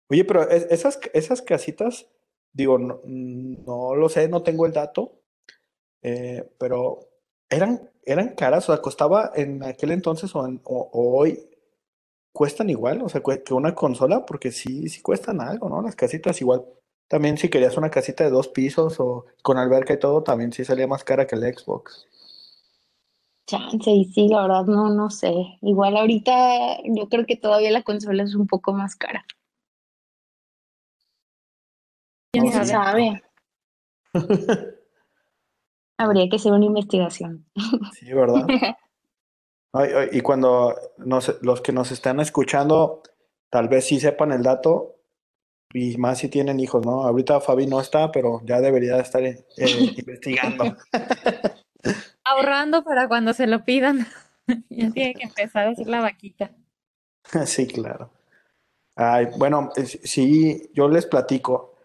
Oye, 0.09 0.23
pero 0.25 0.47
es- 0.49 0.67
esas, 0.69 0.99
esas 1.13 1.41
casitas, 1.41 2.07
digo, 2.53 2.77
no, 2.77 3.01
no 3.03 3.95
lo 3.95 4.07
sé, 4.09 4.29
no 4.29 4.43
tengo 4.43 4.65
el 4.67 4.73
dato, 4.73 5.19
eh, 6.03 6.47
pero 6.59 6.99
eran, 7.49 7.89
eran 8.05 8.35
caras, 8.35 8.69
o 8.69 8.73
sea, 8.73 8.81
costaba 8.81 9.31
en 9.35 9.63
aquel 9.63 9.91
entonces 9.91 10.33
o, 10.35 10.45
en- 10.45 10.61
o- 10.63 10.89
o 10.93 11.17
hoy, 11.17 11.49
cuestan 12.37 12.69
igual, 12.69 13.01
o 13.01 13.09
sea, 13.09 13.19
que 13.43 13.51
una 13.55 13.73
consola, 13.73 14.23
porque 14.23 14.51
sí, 14.51 14.87
sí 14.89 15.01
cuestan 15.01 15.41
algo, 15.41 15.69
¿no? 15.69 15.81
Las 15.81 15.95
casitas 15.95 16.39
igual. 16.39 16.63
También 17.07 17.35
si 17.35 17.49
querías 17.49 17.77
una 17.77 17.89
casita 17.89 18.23
de 18.25 18.29
dos 18.29 18.47
pisos 18.47 18.99
o 18.99 19.25
con 19.41 19.57
alberca 19.57 19.95
y 19.95 19.99
todo, 19.99 20.21
también 20.21 20.53
sí 20.53 20.63
salía 20.63 20.85
más 20.85 21.03
cara 21.03 21.25
que 21.25 21.35
el 21.35 21.41
Xbox. 21.41 22.05
Chance, 23.47 23.89
y 23.89 24.05
sí, 24.05 24.27
la 24.27 24.43
verdad, 24.43 24.65
no, 24.65 24.89
no 24.91 25.09
sé. 25.09 25.33
Igual 25.63 25.97
ahorita 25.97 26.77
yo 26.83 27.09
creo 27.09 27.25
que 27.25 27.37
todavía 27.37 27.71
la 27.71 27.81
consola 27.81 28.21
es 28.21 28.35
un 28.35 28.45
poco 28.45 28.71
más 28.71 28.95
cara. 28.95 29.25
¿Quién 32.31 32.45
No, 32.45 32.65
sabe? 32.65 33.23
Habría 35.97 36.29
que 36.29 36.35
hacer 36.35 36.51
una 36.51 36.65
investigación. 36.65 37.47
Sí, 37.93 38.13
¿verdad? 38.13 38.45
Ay, 39.77 39.91
ay, 39.95 40.09
y 40.11 40.21
cuando 40.21 40.75
nos- 40.97 41.41
los 41.41 41.61
que 41.61 41.71
nos 41.71 41.91
están 41.91 42.19
escuchando, 42.19 43.03
tal 43.49 43.67
vez 43.69 43.85
sí 43.85 43.99
sepan 43.99 44.31
el 44.31 44.43
dato, 44.43 44.95
y 45.73 45.97
más 45.97 46.19
si 46.19 46.29
tienen 46.29 46.59
hijos, 46.59 46.85
¿no? 46.85 47.03
Ahorita 47.03 47.41
Fabi 47.41 47.67
no 47.67 47.81
está, 47.81 48.11
pero 48.11 48.41
ya 48.45 48.61
debería 48.61 48.97
estar 48.99 49.21
eh, 49.23 49.45
investigando. 49.97 50.75
Ahorrando 52.23 52.83
para 52.83 53.07
cuando 53.07 53.33
se 53.33 53.47
lo 53.47 53.63
pidan. 53.63 54.05
Ya 54.69 54.89
tiene 54.91 55.13
que 55.13 55.23
empezar 55.23 55.67
a 55.67 55.71
hacer 55.71 55.87
la 55.87 55.99
vaquita. 55.99 56.51
Sí, 57.45 57.67
claro. 57.67 58.09
Ay, 58.95 59.27
bueno, 59.37 59.71
sí, 59.83 60.71
yo 60.73 60.87
les 60.87 61.05
platico. 61.05 61.75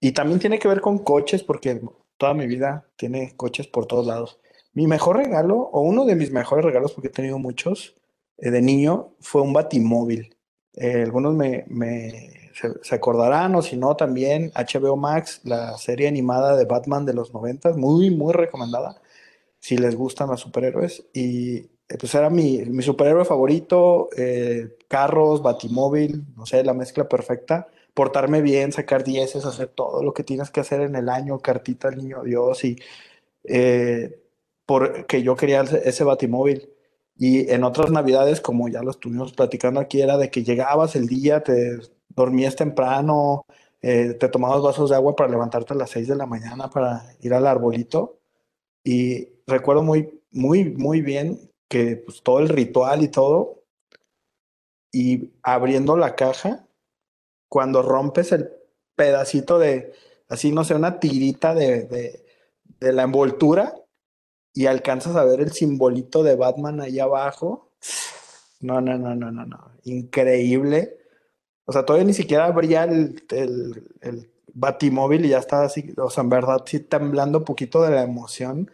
Y 0.00 0.10
también 0.10 0.40
tiene 0.40 0.58
que 0.58 0.66
ver 0.66 0.80
con 0.80 0.98
coches, 0.98 1.44
porque 1.44 1.80
toda 2.16 2.34
mi 2.34 2.48
vida 2.48 2.88
tiene 2.96 3.36
coches 3.36 3.68
por 3.68 3.86
todos 3.86 4.04
lados. 4.04 4.40
Mi 4.78 4.86
mejor 4.86 5.16
regalo, 5.16 5.56
o 5.56 5.80
uno 5.80 6.04
de 6.04 6.14
mis 6.14 6.30
mejores 6.30 6.64
regalos, 6.64 6.92
porque 6.92 7.08
he 7.08 7.10
tenido 7.10 7.36
muchos, 7.40 7.96
eh, 8.36 8.52
de 8.52 8.62
niño, 8.62 9.08
fue 9.18 9.42
un 9.42 9.52
batimóvil. 9.52 10.36
Eh, 10.74 11.02
algunos 11.02 11.34
me, 11.34 11.64
se, 12.54 12.94
acordarán, 12.94 13.56
o 13.56 13.62
si 13.62 13.76
no, 13.76 13.96
también 13.96 14.52
HBO 14.54 14.96
Max, 14.96 15.40
la 15.42 15.76
serie 15.78 16.06
animada 16.06 16.56
de 16.56 16.64
Batman 16.64 17.04
de 17.04 17.12
los 17.12 17.34
90, 17.34 17.72
muy, 17.72 18.10
muy 18.10 18.32
recomendada, 18.32 19.02
si 19.58 19.76
les 19.76 19.96
gustan 19.96 20.28
los 20.28 20.42
superhéroes. 20.42 21.04
Y 21.12 21.56
eh, 21.56 21.98
pues 21.98 22.14
era 22.14 22.30
mi, 22.30 22.58
mi 22.66 22.84
superhéroe 22.84 23.24
favorito, 23.24 24.08
carros, 24.86 25.42
batimóvil, 25.42 26.24
no 26.36 26.46
sé, 26.46 26.62
la 26.62 26.72
mezcla 26.72 27.08
perfecta. 27.08 27.66
Portarme 27.94 28.42
bien, 28.42 28.70
sacar 28.70 29.02
dieces, 29.02 29.44
hacer 29.44 29.70
todo 29.70 30.04
lo 30.04 30.14
que 30.14 30.22
tienes 30.22 30.50
que 30.52 30.60
hacer 30.60 30.82
en 30.82 30.94
el 30.94 31.08
año, 31.08 31.40
cartita 31.40 31.88
al 31.88 31.96
niño 31.96 32.22
Dios 32.22 32.62
y 32.62 32.76
porque 34.68 35.22
yo 35.22 35.34
quería 35.34 35.62
ese, 35.62 36.04
batimóvil. 36.04 36.68
Y 37.16 37.50
en 37.50 37.64
otras 37.64 37.90
navidades, 37.90 38.42
como 38.42 38.68
ya 38.68 38.82
lo 38.82 38.90
estuvimos 38.90 39.32
platicando 39.32 39.80
aquí, 39.80 40.02
era 40.02 40.18
de 40.18 40.30
que 40.30 40.44
llegabas 40.44 40.94
el 40.94 41.06
día, 41.08 41.42
te 41.42 41.78
dormías 42.10 42.54
temprano, 42.54 43.46
eh, 43.80 44.12
te 44.20 44.28
tomabas 44.28 44.60
vasos 44.60 44.90
de 44.90 44.96
agua 44.96 45.16
para 45.16 45.30
levantarte 45.30 45.72
a 45.72 45.76
las 45.76 45.88
6 45.90 46.08
de 46.08 46.16
la 46.16 46.26
mañana 46.26 46.68
para 46.68 47.02
ir 47.22 47.32
al 47.32 47.46
arbolito. 47.46 48.18
Y 48.84 49.30
recuerdo 49.46 49.82
muy, 49.82 50.20
muy, 50.32 50.66
muy 50.76 51.00
bien 51.00 51.50
que 51.68 51.96
pues, 51.96 52.22
todo 52.22 52.40
el 52.40 52.50
ritual 52.50 53.02
y 53.02 53.08
todo, 53.08 53.64
y 54.92 55.32
abriendo 55.42 55.96
la 55.96 56.14
caja, 56.14 56.66
cuando 57.48 57.80
rompes 57.82 58.32
el 58.32 58.50
pedacito 58.96 59.58
de, 59.58 59.94
así 60.28 60.52
no 60.52 60.64
sé, 60.64 60.74
una 60.74 61.00
tirita 61.00 61.54
de, 61.54 61.84
de 62.80 62.92
la 62.92 63.04
envoltura 63.04 63.74
y 64.58 64.66
alcanzas 64.66 65.14
a 65.14 65.22
ver 65.22 65.40
el 65.40 65.52
simbolito 65.52 66.24
de 66.24 66.34
Batman 66.34 66.80
ahí 66.80 66.98
abajo. 66.98 67.70
No, 68.58 68.80
no, 68.80 68.98
no, 68.98 69.14
no, 69.14 69.30
no, 69.30 69.46
no. 69.46 69.70
Increíble. 69.84 70.98
O 71.64 71.72
sea, 71.72 71.84
todavía 71.84 72.08
ni 72.08 72.12
siquiera 72.12 72.46
abría 72.46 72.82
el, 72.82 73.22
batimóvil 74.52 75.24
y 75.24 75.28
ya 75.28 75.38
estaba 75.38 75.66
así, 75.66 75.94
o 75.96 76.10
sea, 76.10 76.24
en 76.24 76.30
verdad 76.30 76.64
sí 76.66 76.80
temblando 76.80 77.38
un 77.38 77.44
poquito 77.44 77.82
de 77.82 77.90
la 77.90 78.02
emoción 78.02 78.68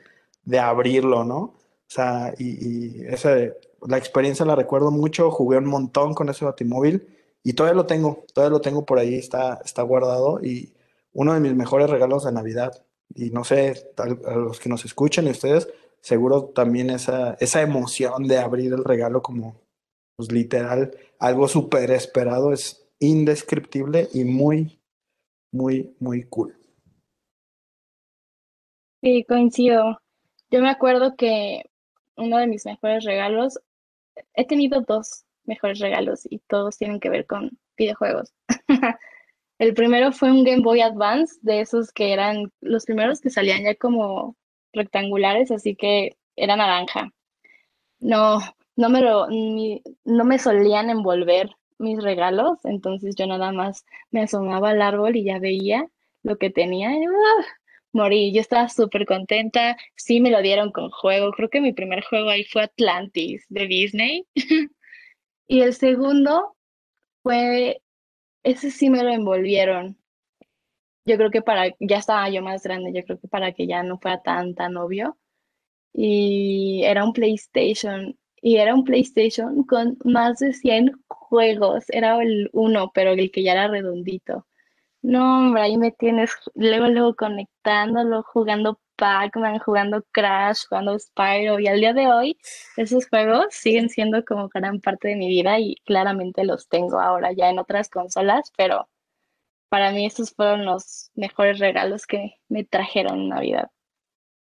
de 0.44 0.58
abrirlo, 0.58 1.22
¿no? 1.22 1.36
O 1.38 1.54
sea, 1.86 2.32
y, 2.38 3.02
y 3.02 3.04
ese, 3.06 3.54
la 3.86 3.98
experiencia 3.98 4.46
la 4.46 4.56
recuerdo 4.56 4.90
mucho, 4.90 5.30
jugué 5.30 5.58
un 5.58 5.66
montón 5.66 6.14
con 6.14 6.30
ese 6.30 6.46
batimóvil 6.46 7.06
y 7.42 7.52
todavía 7.52 7.76
lo 7.76 7.84
tengo, 7.84 8.24
todavía 8.32 8.56
lo 8.56 8.62
tengo 8.62 8.86
por 8.86 8.98
ahí, 8.98 9.16
está, 9.16 9.60
está 9.62 9.82
guardado 9.82 10.40
y 10.42 10.72
uno 11.12 11.34
de 11.34 11.40
mis 11.40 11.54
mejores 11.54 11.90
regalos 11.90 12.24
de 12.24 12.32
Navidad. 12.32 12.82
Y 13.14 13.30
no 13.30 13.44
sé, 13.44 13.92
a 13.96 14.34
los 14.34 14.58
que 14.58 14.68
nos 14.68 14.84
escuchen 14.84 15.26
y 15.26 15.30
ustedes, 15.30 15.68
seguro 16.00 16.46
también 16.46 16.90
esa, 16.90 17.34
esa 17.40 17.62
emoción 17.62 18.24
de 18.24 18.38
abrir 18.38 18.72
el 18.72 18.84
regalo 18.84 19.22
como, 19.22 19.60
pues 20.16 20.30
literal, 20.32 20.96
algo 21.18 21.48
súper 21.48 21.90
esperado 21.90 22.52
es 22.52 22.86
indescriptible 22.98 24.08
y 24.12 24.24
muy, 24.24 24.78
muy, 25.52 25.94
muy 26.00 26.24
cool. 26.24 26.56
Sí, 29.02 29.24
coincido. 29.28 29.98
Yo 30.50 30.60
me 30.60 30.70
acuerdo 30.70 31.14
que 31.16 31.64
uno 32.16 32.38
de 32.38 32.46
mis 32.46 32.64
mejores 32.64 33.04
regalos, 33.04 33.58
he 34.34 34.46
tenido 34.46 34.80
dos 34.80 35.24
mejores 35.44 35.78
regalos 35.78 36.26
y 36.28 36.38
todos 36.38 36.78
tienen 36.78 37.00
que 37.00 37.10
ver 37.10 37.26
con 37.26 37.58
videojuegos. 37.76 38.32
El 39.64 39.72
primero 39.72 40.12
fue 40.12 40.30
un 40.30 40.44
Game 40.44 40.60
Boy 40.60 40.82
Advance, 40.82 41.36
de 41.40 41.62
esos 41.62 41.90
que 41.90 42.12
eran 42.12 42.52
los 42.60 42.84
primeros 42.84 43.22
que 43.22 43.30
salían 43.30 43.64
ya 43.64 43.74
como 43.74 44.36
rectangulares, 44.74 45.50
así 45.50 45.74
que 45.74 46.18
era 46.36 46.54
naranja. 46.54 47.14
No, 47.98 48.40
no 48.76 48.90
me 48.90 49.00
lo, 49.00 49.26
no 49.30 50.24
me 50.26 50.38
solían 50.38 50.90
envolver 50.90 51.48
mis 51.78 52.02
regalos, 52.02 52.58
entonces 52.64 53.14
yo 53.16 53.26
nada 53.26 53.52
más 53.52 53.86
me 54.10 54.20
asomaba 54.20 54.68
al 54.68 54.82
árbol 54.82 55.16
y 55.16 55.24
ya 55.24 55.38
veía 55.38 55.88
lo 56.22 56.36
que 56.36 56.50
tenía 56.50 56.92
y 56.92 57.06
¡ah! 57.06 57.46
morí. 57.92 58.34
Yo 58.34 58.42
estaba 58.42 58.68
súper 58.68 59.06
contenta. 59.06 59.78
Sí, 59.96 60.20
me 60.20 60.30
lo 60.30 60.42
dieron 60.42 60.72
con 60.72 60.90
juego. 60.90 61.32
Creo 61.32 61.48
que 61.48 61.62
mi 61.62 61.72
primer 61.72 62.04
juego 62.04 62.28
ahí 62.28 62.44
fue 62.44 62.64
Atlantis 62.64 63.46
de 63.48 63.66
Disney. 63.66 64.26
Y 65.46 65.60
el 65.60 65.74
segundo 65.74 66.56
fue, 67.22 67.82
ese 68.44 68.70
sí 68.70 68.90
me 68.90 69.02
lo 69.02 69.10
envolvieron. 69.10 69.98
Yo 71.06 71.16
creo 71.16 71.30
que 71.30 71.42
para, 71.42 71.74
ya 71.80 71.98
estaba 71.98 72.28
yo 72.30 72.42
más 72.42 72.62
grande, 72.62 72.92
yo 72.94 73.04
creo 73.04 73.18
que 73.20 73.28
para 73.28 73.52
que 73.52 73.66
ya 73.66 73.82
no 73.82 73.98
fuera 73.98 74.22
tan, 74.22 74.54
tan 74.54 74.76
obvio. 74.76 75.18
Y 75.92 76.82
era 76.84 77.04
un 77.04 77.12
PlayStation. 77.12 78.18
Y 78.42 78.56
era 78.58 78.74
un 78.74 78.84
PlayStation 78.84 79.64
con 79.64 79.98
más 80.04 80.38
de 80.40 80.52
100 80.52 80.92
juegos. 81.08 81.84
Era 81.88 82.22
el 82.22 82.50
uno, 82.52 82.90
pero 82.94 83.12
el 83.12 83.30
que 83.30 83.42
ya 83.42 83.52
era 83.52 83.68
redondito. 83.68 84.46
No, 85.02 85.38
hombre, 85.38 85.62
ahí 85.62 85.76
me 85.78 85.92
tienes 85.92 86.32
luego, 86.54 86.88
luego 86.88 87.14
conectándolo, 87.16 88.22
jugando 88.24 88.80
Pac-Man, 88.96 89.58
jugando 89.58 90.04
Crash, 90.12 90.66
jugando 90.68 90.98
Spyro. 90.98 91.58
Y 91.60 91.66
al 91.66 91.80
día 91.80 91.92
de 91.92 92.06
hoy, 92.06 92.38
esos 92.76 93.08
juegos 93.08 93.46
siguen 93.50 93.88
siendo 93.88 94.24
como 94.24 94.48
gran 94.48 94.80
parte 94.80 95.08
de 95.08 95.16
mi 95.16 95.28
vida 95.28 95.58
y 95.58 95.76
claramente 95.84 96.44
los 96.44 96.68
tengo 96.68 97.00
ahora 97.00 97.32
ya 97.32 97.50
en 97.50 97.58
otras 97.58 97.88
consolas, 97.88 98.52
pero 98.56 98.88
para 99.68 99.90
mí 99.92 100.06
estos 100.06 100.32
fueron 100.32 100.64
los 100.64 101.10
mejores 101.14 101.58
regalos 101.58 102.06
que 102.06 102.34
me 102.48 102.64
trajeron 102.64 103.20
en 103.20 103.28
Navidad. 103.30 103.70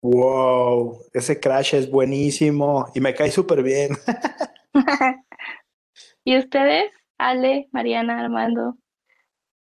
Wow, 0.03 1.01
ese 1.13 1.41
Crash 1.41 1.75
es 1.75 1.91
buenísimo 1.91 2.87
y 2.95 3.01
me 3.01 3.15
cae 3.15 3.31
súper 3.31 3.63
bien. 3.63 3.91
¿Y 6.25 6.39
ustedes? 6.39 6.91
Ale, 7.19 7.69
Mariana, 7.73 8.21
Armando. 8.21 8.77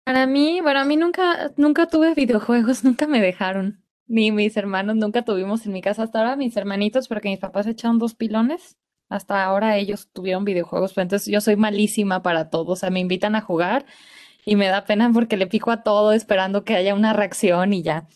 Para 0.04 0.26
mí, 0.26 0.62
bueno, 0.62 0.80
a 0.80 0.86
mí 0.86 0.98
nunca, 0.98 1.52
nunca 1.58 1.88
tuve 1.88 2.14
videojuegos, 2.14 2.84
nunca 2.84 3.08
me 3.08 3.22
dejaron. 3.22 3.81
Ni 4.12 4.30
mis 4.34 4.58
hermanos, 4.58 4.98
nunca 4.98 5.22
tuvimos 5.24 5.66
en 5.66 5.72
mi 5.72 5.82
casa 5.82 6.04
hasta 6.04 6.20
ahora, 6.20 6.36
mis 6.36 6.58
hermanitos, 6.58 7.08
porque 7.08 7.30
mis 7.30 7.40
papás 7.40 7.66
echaron 7.66 7.98
dos 7.98 8.14
pilones. 8.14 8.78
Hasta 9.08 9.46
ahora 9.46 9.78
ellos 9.78 10.10
tuvieron 10.12 10.44
videojuegos, 10.44 10.94
pero 10.94 11.04
entonces 11.04 11.32
yo 11.32 11.40
soy 11.40 11.56
malísima 11.56 12.22
para 12.22 12.50
todo. 12.50 12.74
O 12.74 12.76
sea, 12.76 12.90
me 12.90 13.00
invitan 13.00 13.36
a 13.36 13.42
jugar 13.42 13.86
y 14.46 14.58
me 14.58 14.68
da 14.68 14.86
pena 14.86 15.10
porque 15.14 15.38
le 15.38 15.48
pico 15.48 15.72
a 15.72 15.84
todo 15.84 16.12
esperando 16.14 16.66
que 16.66 16.76
haya 16.76 16.94
una 16.96 17.14
reacción 17.14 17.74
y 17.74 17.84
ya. 17.84 18.10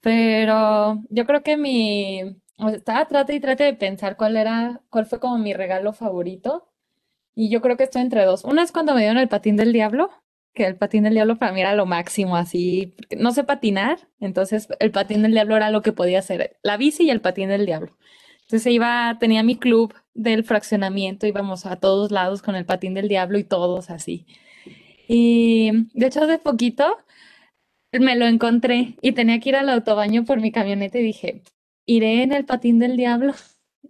Pero 0.00 1.02
yo 1.10 1.26
creo 1.26 1.42
que 1.42 1.56
mi, 1.56 2.22
o 2.58 2.68
sea, 2.68 2.78
estaba 2.78 3.06
trate 3.08 3.34
y 3.34 3.40
trate 3.40 3.64
de 3.64 3.74
pensar 3.74 4.16
cuál 4.16 4.36
era, 4.36 4.82
cuál 4.90 5.06
fue 5.06 5.20
como 5.20 5.38
mi 5.38 5.54
regalo 5.54 5.92
favorito. 5.92 6.68
Y 7.34 7.50
yo 7.50 7.62
creo 7.62 7.76
que 7.76 7.84
estoy 7.84 8.02
entre 8.02 8.24
dos. 8.26 8.44
Una 8.44 8.62
es 8.62 8.72
cuando 8.72 8.94
me 8.94 9.00
dieron 9.02 9.18
el 9.18 9.28
patín 9.28 9.56
del 9.56 9.72
diablo. 9.72 10.10
Que 10.54 10.66
el 10.66 10.76
patín 10.76 11.04
del 11.04 11.14
diablo 11.14 11.38
para 11.38 11.52
mí 11.52 11.60
era 11.60 11.74
lo 11.74 11.86
máximo, 11.86 12.36
así, 12.36 12.94
porque 12.96 13.16
no 13.16 13.32
sé 13.32 13.44
patinar, 13.44 14.08
entonces 14.20 14.68
el 14.80 14.90
patín 14.90 15.22
del 15.22 15.32
diablo 15.32 15.56
era 15.56 15.70
lo 15.70 15.82
que 15.82 15.92
podía 15.92 16.18
hacer, 16.18 16.56
la 16.62 16.76
bici 16.76 17.04
y 17.04 17.10
el 17.10 17.20
patín 17.20 17.48
del 17.48 17.66
diablo. 17.66 17.96
Entonces 18.42 18.72
iba, 18.72 19.16
tenía 19.18 19.42
mi 19.42 19.56
club 19.56 19.94
del 20.14 20.44
fraccionamiento, 20.44 21.26
íbamos 21.26 21.64
a 21.64 21.76
todos 21.76 22.10
lados 22.10 22.42
con 22.42 22.54
el 22.54 22.66
patín 22.66 22.94
del 22.94 23.08
diablo 23.08 23.38
y 23.38 23.44
todos 23.44 23.88
así. 23.90 24.26
Y 25.08 25.70
de 25.94 26.06
hecho 26.06 26.22
hace 26.22 26.38
poquito 26.38 26.98
me 27.92 28.16
lo 28.16 28.26
encontré 28.26 28.96
y 29.02 29.12
tenía 29.12 29.40
que 29.40 29.50
ir 29.50 29.56
al 29.56 29.68
autobaño 29.68 30.24
por 30.24 30.40
mi 30.40 30.52
camioneta 30.52 30.98
y 30.98 31.02
dije, 31.02 31.42
iré 31.86 32.22
en 32.22 32.32
el 32.32 32.44
patín 32.44 32.78
del 32.78 32.96
diablo. 32.96 33.34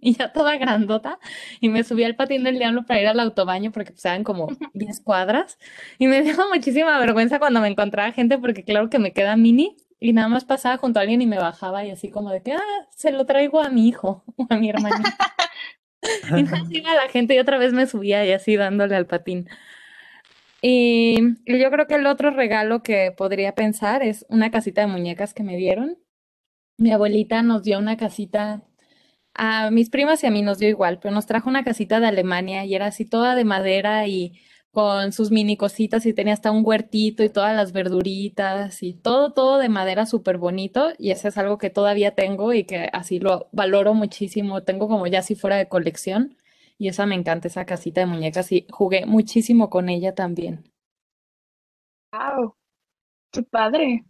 Y 0.03 0.13
ya 0.17 0.33
toda 0.33 0.57
grandota, 0.57 1.19
y 1.61 1.69
me 1.69 1.83
subí 1.83 2.03
al 2.03 2.15
patín 2.15 2.43
del 2.43 2.59
diablo 2.59 2.85
para 2.85 3.01
ir 3.01 3.07
al 3.07 3.19
autobaño 3.19 3.71
porque 3.71 3.91
pues 3.91 4.03
eran 4.05 4.23
como 4.23 4.49
10 4.73 4.99
cuadras. 5.01 5.57
Y 5.97 6.07
me 6.07 6.21
dio 6.23 6.35
muchísima 6.53 6.99
vergüenza 6.99 7.39
cuando 7.39 7.61
me 7.61 7.69
encontraba 7.69 8.11
gente 8.11 8.37
porque 8.37 8.63
claro 8.63 8.89
que 8.89 8.99
me 8.99 9.13
queda 9.13 9.35
mini 9.37 9.77
y 9.99 10.11
nada 10.11 10.27
más 10.27 10.43
pasaba 10.43 10.77
junto 10.77 10.99
a 10.99 11.03
alguien 11.03 11.21
y 11.21 11.27
me 11.27 11.37
bajaba 11.37 11.85
y 11.85 11.91
así 11.91 12.09
como 12.09 12.29
de 12.31 12.43
que, 12.43 12.53
ah, 12.53 12.87
se 12.95 13.11
lo 13.11 13.25
traigo 13.25 13.61
a 13.61 13.69
mi 13.69 13.87
hijo 13.87 14.23
o 14.35 14.45
a 14.49 14.57
mi 14.57 14.69
hermano. 14.69 15.03
y 16.37 16.43
me 16.43 16.77
iba 16.77 16.93
la 16.95 17.07
gente 17.09 17.35
y 17.35 17.39
otra 17.39 17.57
vez 17.57 17.71
me 17.71 17.87
subía 17.87 18.25
y 18.25 18.31
así 18.33 18.57
dándole 18.57 18.95
al 18.95 19.07
patín. 19.07 19.47
Y, 20.61 21.19
y 21.45 21.59
yo 21.59 21.69
creo 21.71 21.87
que 21.87 21.95
el 21.95 22.07
otro 22.07 22.31
regalo 22.31 22.83
que 22.83 23.13
podría 23.15 23.53
pensar 23.53 24.01
es 24.01 24.25
una 24.29 24.49
casita 24.51 24.81
de 24.81 24.87
muñecas 24.87 25.33
que 25.33 25.43
me 25.43 25.57
dieron. 25.57 25.97
Mi 26.77 26.91
abuelita 26.91 27.43
nos 27.43 27.63
dio 27.63 27.79
una 27.79 27.97
casita 27.97 28.63
a 29.35 29.71
mis 29.71 29.89
primas 29.89 30.23
y 30.23 30.27
a 30.27 30.31
mí 30.31 30.41
nos 30.41 30.59
dio 30.59 30.69
igual, 30.69 30.99
pero 30.99 31.13
nos 31.13 31.25
trajo 31.25 31.49
una 31.49 31.63
casita 31.63 31.99
de 31.99 32.07
Alemania 32.07 32.65
y 32.65 32.75
era 32.75 32.87
así 32.87 33.05
toda 33.05 33.35
de 33.35 33.45
madera 33.45 34.07
y 34.07 34.39
con 34.71 35.11
sus 35.11 35.29
mini 35.31 35.55
cositas 35.55 36.05
y 36.07 36.13
tenía 36.13 36.33
hasta 36.33 36.51
un 36.51 36.65
huertito 36.65 37.23
y 37.23 37.29
todas 37.29 37.55
las 37.55 37.73
verduritas 37.73 38.81
y 38.81 38.93
todo, 38.93 39.31
todo 39.33 39.59
de 39.59 39.69
madera 39.69 40.07
súper 40.07 40.39
bonito 40.39 40.93
y 40.97 41.11
ese 41.11 41.27
es 41.27 41.37
algo 41.37 41.59
que 41.59 41.69
todavía 41.69 42.15
tengo 42.15 42.53
y 42.53 42.63
que 42.63 42.89
así 42.91 43.19
lo 43.19 43.49
valoro 43.51 43.93
muchísimo, 43.93 44.63
tengo 44.63 44.87
como 44.87 45.05
ya 45.07 45.19
así 45.19 45.35
fuera 45.35 45.57
de 45.57 45.67
colección 45.67 46.37
y 46.79 46.87
esa 46.87 47.05
me 47.05 47.15
encanta, 47.15 47.47
esa 47.47 47.65
casita 47.65 48.01
de 48.01 48.07
muñecas 48.07 48.51
y 48.51 48.65
jugué 48.71 49.05
muchísimo 49.05 49.69
con 49.69 49.89
ella 49.89 50.15
también. 50.15 50.71
¡Wow! 52.11 52.55
¡Qué 53.31 53.43
padre! 53.43 54.05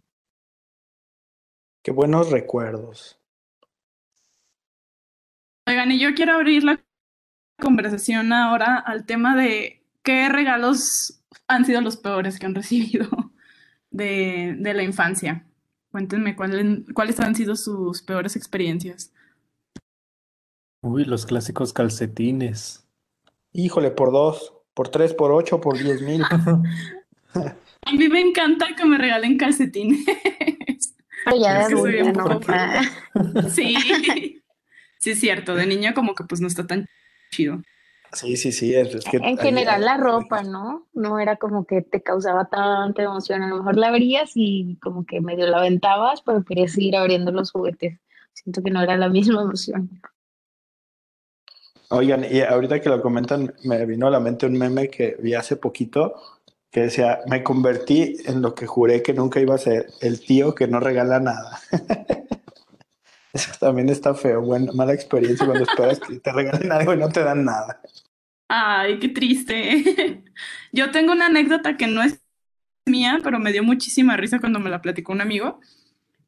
Qué 1.82 1.90
buenos 1.90 2.30
recuerdos. 2.30 3.20
Oigan, 5.66 5.92
y 5.92 5.98
yo 5.98 6.14
quiero 6.14 6.34
abrir 6.34 6.64
la 6.64 6.80
conversación 7.58 8.32
ahora 8.32 8.76
al 8.78 9.06
tema 9.06 9.36
de 9.36 9.82
qué 10.02 10.28
regalos 10.28 11.22
han 11.48 11.64
sido 11.64 11.80
los 11.80 11.96
peores 11.96 12.38
que 12.38 12.46
han 12.46 12.54
recibido 12.54 13.08
de, 13.90 14.56
de 14.58 14.74
la 14.74 14.82
infancia. 14.82 15.46
Cuéntenme 15.90 16.34
cuáles, 16.34 16.84
cuáles 16.92 17.20
han 17.20 17.34
sido 17.34 17.56
sus 17.56 18.02
peores 18.02 18.36
experiencias. 18.36 19.12
Uy, 20.82 21.04
los 21.04 21.24
clásicos 21.24 21.72
calcetines. 21.72 22.86
Híjole, 23.52 23.90
por 23.92 24.10
dos, 24.10 24.52
por 24.74 24.88
tres, 24.88 25.14
por 25.14 25.32
ocho, 25.32 25.60
por 25.60 25.78
diez 25.78 26.02
mil. 26.02 26.22
A 27.86 27.92
mí 27.92 28.08
me 28.08 28.20
encanta 28.20 28.74
que 28.76 28.84
me 28.84 28.98
regalen 28.98 29.38
calcetines. 29.38 30.04
Pero 31.24 31.36
ya 31.36 31.54
de 31.54 31.60
Es 31.60 31.68
que 31.68 31.76
soy 31.76 33.50
Sí, 33.50 34.42
sí 35.04 35.10
es 35.10 35.20
cierto, 35.20 35.54
de 35.54 35.66
niña 35.66 35.92
como 35.92 36.14
que 36.14 36.24
pues 36.24 36.40
no 36.40 36.46
está 36.46 36.66
tan 36.66 36.86
chido. 37.30 37.60
Sí, 38.14 38.38
sí, 38.38 38.52
sí. 38.52 38.74
Es, 38.74 38.94
es 38.94 39.04
que 39.04 39.18
En 39.18 39.36
general 39.36 39.84
la 39.84 39.98
ropa, 39.98 40.42
¿no? 40.42 40.86
No 40.94 41.18
era 41.18 41.36
como 41.36 41.66
que 41.66 41.82
te 41.82 42.02
causaba 42.02 42.48
tanta 42.48 43.02
emoción. 43.02 43.42
A 43.42 43.48
lo 43.48 43.58
mejor 43.58 43.76
la 43.76 43.88
abrías 43.88 44.30
y 44.34 44.78
como 44.80 45.04
que 45.04 45.20
medio 45.20 45.46
la 45.46 45.58
aventabas, 45.58 46.22
pero 46.22 46.42
querías 46.42 46.72
seguir 46.72 46.96
abriendo 46.96 47.32
los 47.32 47.50
juguetes. 47.50 47.98
Siento 48.32 48.62
que 48.62 48.70
no 48.70 48.82
era 48.82 48.96
la 48.96 49.08
misma 49.10 49.42
emoción. 49.42 50.00
Oigan, 51.90 52.24
y 52.24 52.40
ahorita 52.40 52.80
que 52.80 52.88
lo 52.88 53.02
comentan, 53.02 53.52
me 53.64 53.84
vino 53.84 54.06
a 54.06 54.10
la 54.10 54.20
mente 54.20 54.46
un 54.46 54.56
meme 54.56 54.88
que 54.88 55.16
vi 55.20 55.34
hace 55.34 55.56
poquito 55.56 56.14
que 56.70 56.80
decía, 56.80 57.20
me 57.26 57.42
convertí 57.44 58.16
en 58.24 58.40
lo 58.40 58.54
que 58.54 58.66
juré 58.66 59.02
que 59.02 59.12
nunca 59.12 59.38
iba 59.38 59.54
a 59.54 59.58
ser, 59.58 59.86
el 60.00 60.24
tío 60.24 60.54
que 60.54 60.66
no 60.66 60.80
regala 60.80 61.20
nada. 61.20 61.60
Eso 63.34 63.52
también 63.58 63.88
está 63.88 64.14
feo, 64.14 64.40
buena, 64.40 64.72
mala 64.72 64.94
experiencia 64.94 65.44
cuando 65.44 65.64
esperas 65.64 65.98
que 65.98 66.20
te 66.20 66.32
regalen 66.32 66.70
algo 66.70 66.94
y 66.94 66.96
no 66.96 67.08
te 67.08 67.24
dan 67.24 67.44
nada. 67.44 67.80
Ay, 68.48 69.00
qué 69.00 69.08
triste. 69.08 70.22
Yo 70.72 70.92
tengo 70.92 71.12
una 71.12 71.26
anécdota 71.26 71.76
que 71.76 71.88
no 71.88 72.02
es 72.02 72.22
mía, 72.86 73.18
pero 73.24 73.40
me 73.40 73.50
dio 73.50 73.64
muchísima 73.64 74.16
risa 74.16 74.38
cuando 74.38 74.60
me 74.60 74.70
la 74.70 74.80
platicó 74.80 75.12
un 75.12 75.20
amigo, 75.20 75.58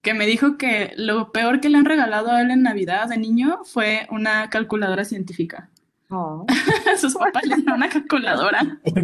que 0.02 0.14
me 0.14 0.26
dijo 0.26 0.58
que 0.58 0.94
lo 0.96 1.30
peor 1.30 1.60
que 1.60 1.68
le 1.68 1.78
han 1.78 1.84
regalado 1.84 2.32
a 2.32 2.40
él 2.40 2.50
en 2.50 2.62
Navidad 2.62 3.08
de 3.08 3.18
niño 3.18 3.60
fue 3.64 4.08
una 4.10 4.50
calculadora 4.50 5.04
científica. 5.04 5.70
Oh. 6.10 6.44
Sus 6.98 7.14
papás 7.14 7.46
le 7.46 7.56
dieron 7.56 7.74
una 7.74 7.88
calculadora. 7.88 8.80
Ok. 8.82 8.96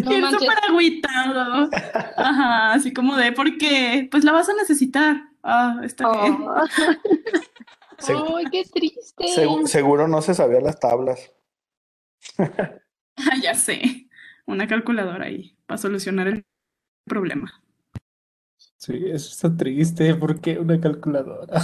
No 0.04 0.10
él 0.10 0.24
súper 0.30 0.58
agüitado. 0.68 1.68
Ajá, 2.16 2.72
así 2.72 2.94
como 2.94 3.16
de, 3.16 3.32
¿por 3.32 3.58
qué? 3.58 4.08
Pues 4.10 4.24
la 4.24 4.32
vas 4.32 4.48
a 4.48 4.54
necesitar. 4.54 5.31
Ah, 5.42 5.80
está 5.84 6.10
bien. 6.12 6.38
Oh. 6.42 6.64
Segu- 7.98 8.36
¡Ay, 8.36 8.44
qué 8.50 8.64
triste! 8.64 9.24
segu- 9.36 9.66
seguro 9.66 10.08
no 10.08 10.22
se 10.22 10.34
sabía 10.34 10.60
las 10.60 10.78
tablas. 10.80 11.32
Ah, 12.38 13.36
ya 13.42 13.54
sé. 13.54 14.08
Una 14.46 14.66
calculadora 14.66 15.26
ahí 15.26 15.56
para 15.66 15.78
solucionar 15.78 16.26
el 16.28 16.44
problema. 17.06 17.62
Sí, 18.76 19.04
eso 19.06 19.30
está 19.30 19.56
triste. 19.56 20.14
¿Por 20.14 20.40
qué 20.40 20.58
una 20.58 20.80
calculadora? 20.80 21.62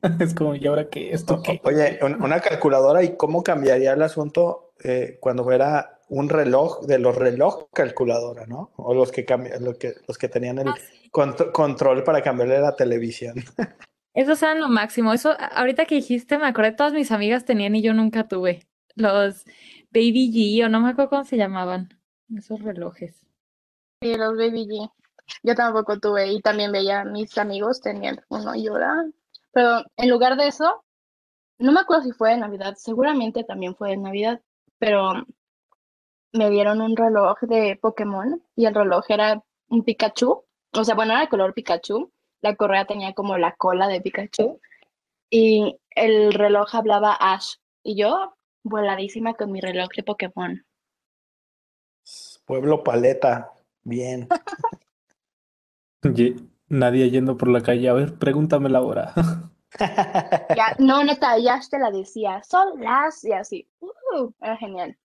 Es 0.20 0.34
como, 0.34 0.54
¿y 0.54 0.64
ahora 0.66 0.88
qué? 0.88 1.10
¿Esto 1.10 1.42
qué? 1.42 1.60
Oye, 1.64 1.98
un- 2.02 2.22
una 2.22 2.40
calculadora 2.40 3.02
y 3.02 3.16
cómo 3.16 3.42
cambiaría 3.42 3.92
el 3.92 4.02
asunto 4.02 4.72
eh, 4.84 5.18
cuando 5.20 5.42
fuera 5.42 5.95
un 6.08 6.28
reloj 6.28 6.80
de 6.86 6.98
los 6.98 7.16
reloj 7.16 7.68
calculadora, 7.72 8.46
¿no? 8.46 8.70
O 8.76 8.94
los 8.94 9.10
que 9.10 9.24
cambian, 9.24 9.64
los 9.64 9.76
que, 9.78 9.94
los 10.06 10.18
que 10.18 10.28
tenían 10.28 10.58
el 10.58 10.68
Ah, 10.68 10.76
sí. 10.76 11.08
contro- 11.10 11.52
control 11.52 12.04
para 12.04 12.22
cambiarle 12.22 12.60
la 12.60 12.76
televisión. 12.76 13.34
Esos 14.14 14.42
eran 14.42 14.60
lo 14.60 14.68
máximo. 14.68 15.12
Eso, 15.12 15.34
ahorita 15.52 15.84
que 15.84 15.96
dijiste, 15.96 16.38
me 16.38 16.46
acordé, 16.46 16.72
todas 16.72 16.92
mis 16.92 17.12
amigas 17.12 17.44
tenían 17.44 17.74
y 17.76 17.82
yo 17.82 17.92
nunca 17.92 18.28
tuve. 18.28 18.66
Los 18.94 19.44
Baby 19.90 20.30
G, 20.32 20.64
o 20.64 20.68
no 20.68 20.80
me 20.80 20.90
acuerdo 20.90 21.10
cómo 21.10 21.24
se 21.24 21.36
llamaban. 21.36 21.88
Esos 22.34 22.62
relojes. 22.62 23.14
Sí, 24.02 24.14
los 24.16 24.36
Baby 24.36 24.66
G. 24.68 24.90
Yo 25.42 25.54
tampoco 25.54 25.98
tuve 25.98 26.32
y 26.32 26.40
también 26.40 26.70
veía 26.72 27.00
a 27.00 27.04
mis 27.04 27.36
amigos 27.36 27.80
tenían 27.80 28.20
uno 28.28 28.54
y 28.54 28.66
era- 28.68 29.04
Pero 29.52 29.82
en 29.96 30.08
lugar 30.08 30.36
de 30.36 30.46
eso, 30.48 30.82
no 31.58 31.72
me 31.72 31.80
acuerdo 31.80 32.04
si 32.04 32.12
fue 32.12 32.30
de 32.30 32.38
Navidad, 32.38 32.74
seguramente 32.78 33.42
también 33.44 33.74
fue 33.74 33.90
de 33.90 33.96
Navidad, 33.96 34.40
pero 34.78 35.12
me 36.36 36.50
dieron 36.50 36.80
un 36.80 36.96
reloj 36.96 37.38
de 37.42 37.76
Pokémon 37.80 38.42
y 38.54 38.66
el 38.66 38.74
reloj 38.74 39.04
era 39.08 39.42
un 39.68 39.82
Pikachu. 39.82 40.44
O 40.72 40.84
sea, 40.84 40.94
bueno, 40.94 41.12
era 41.12 41.22
de 41.22 41.28
color 41.28 41.54
Pikachu. 41.54 42.12
La 42.42 42.54
correa 42.54 42.84
tenía 42.84 43.14
como 43.14 43.38
la 43.38 43.54
cola 43.56 43.88
de 43.88 44.00
Pikachu 44.00 44.60
y 45.30 45.78
el 45.90 46.32
reloj 46.32 46.74
hablaba 46.74 47.16
Ash 47.18 47.54
y 47.82 47.96
yo 47.96 48.34
voladísima 48.62 49.34
con 49.34 49.50
mi 49.52 49.60
reloj 49.60 49.88
de 49.96 50.02
Pokémon. 50.02 50.64
Pueblo 52.44 52.84
Paleta, 52.84 53.52
bien. 53.82 54.28
Ye- 56.02 56.36
Nadie 56.68 57.10
yendo 57.10 57.36
por 57.36 57.48
la 57.48 57.62
calle. 57.62 57.88
A 57.88 57.92
ver, 57.92 58.18
pregúntame 58.18 58.68
la 58.68 58.80
hora. 58.82 59.12
Ya, 59.78 60.74
no, 60.78 61.04
neta, 61.04 61.38
ya 61.38 61.60
te 61.70 61.78
la 61.78 61.90
decía, 61.90 62.42
son 62.42 62.80
las 62.80 63.24
y 63.24 63.32
así. 63.32 63.68
Uh, 63.80 64.30
era 64.40 64.56
genial. 64.56 64.96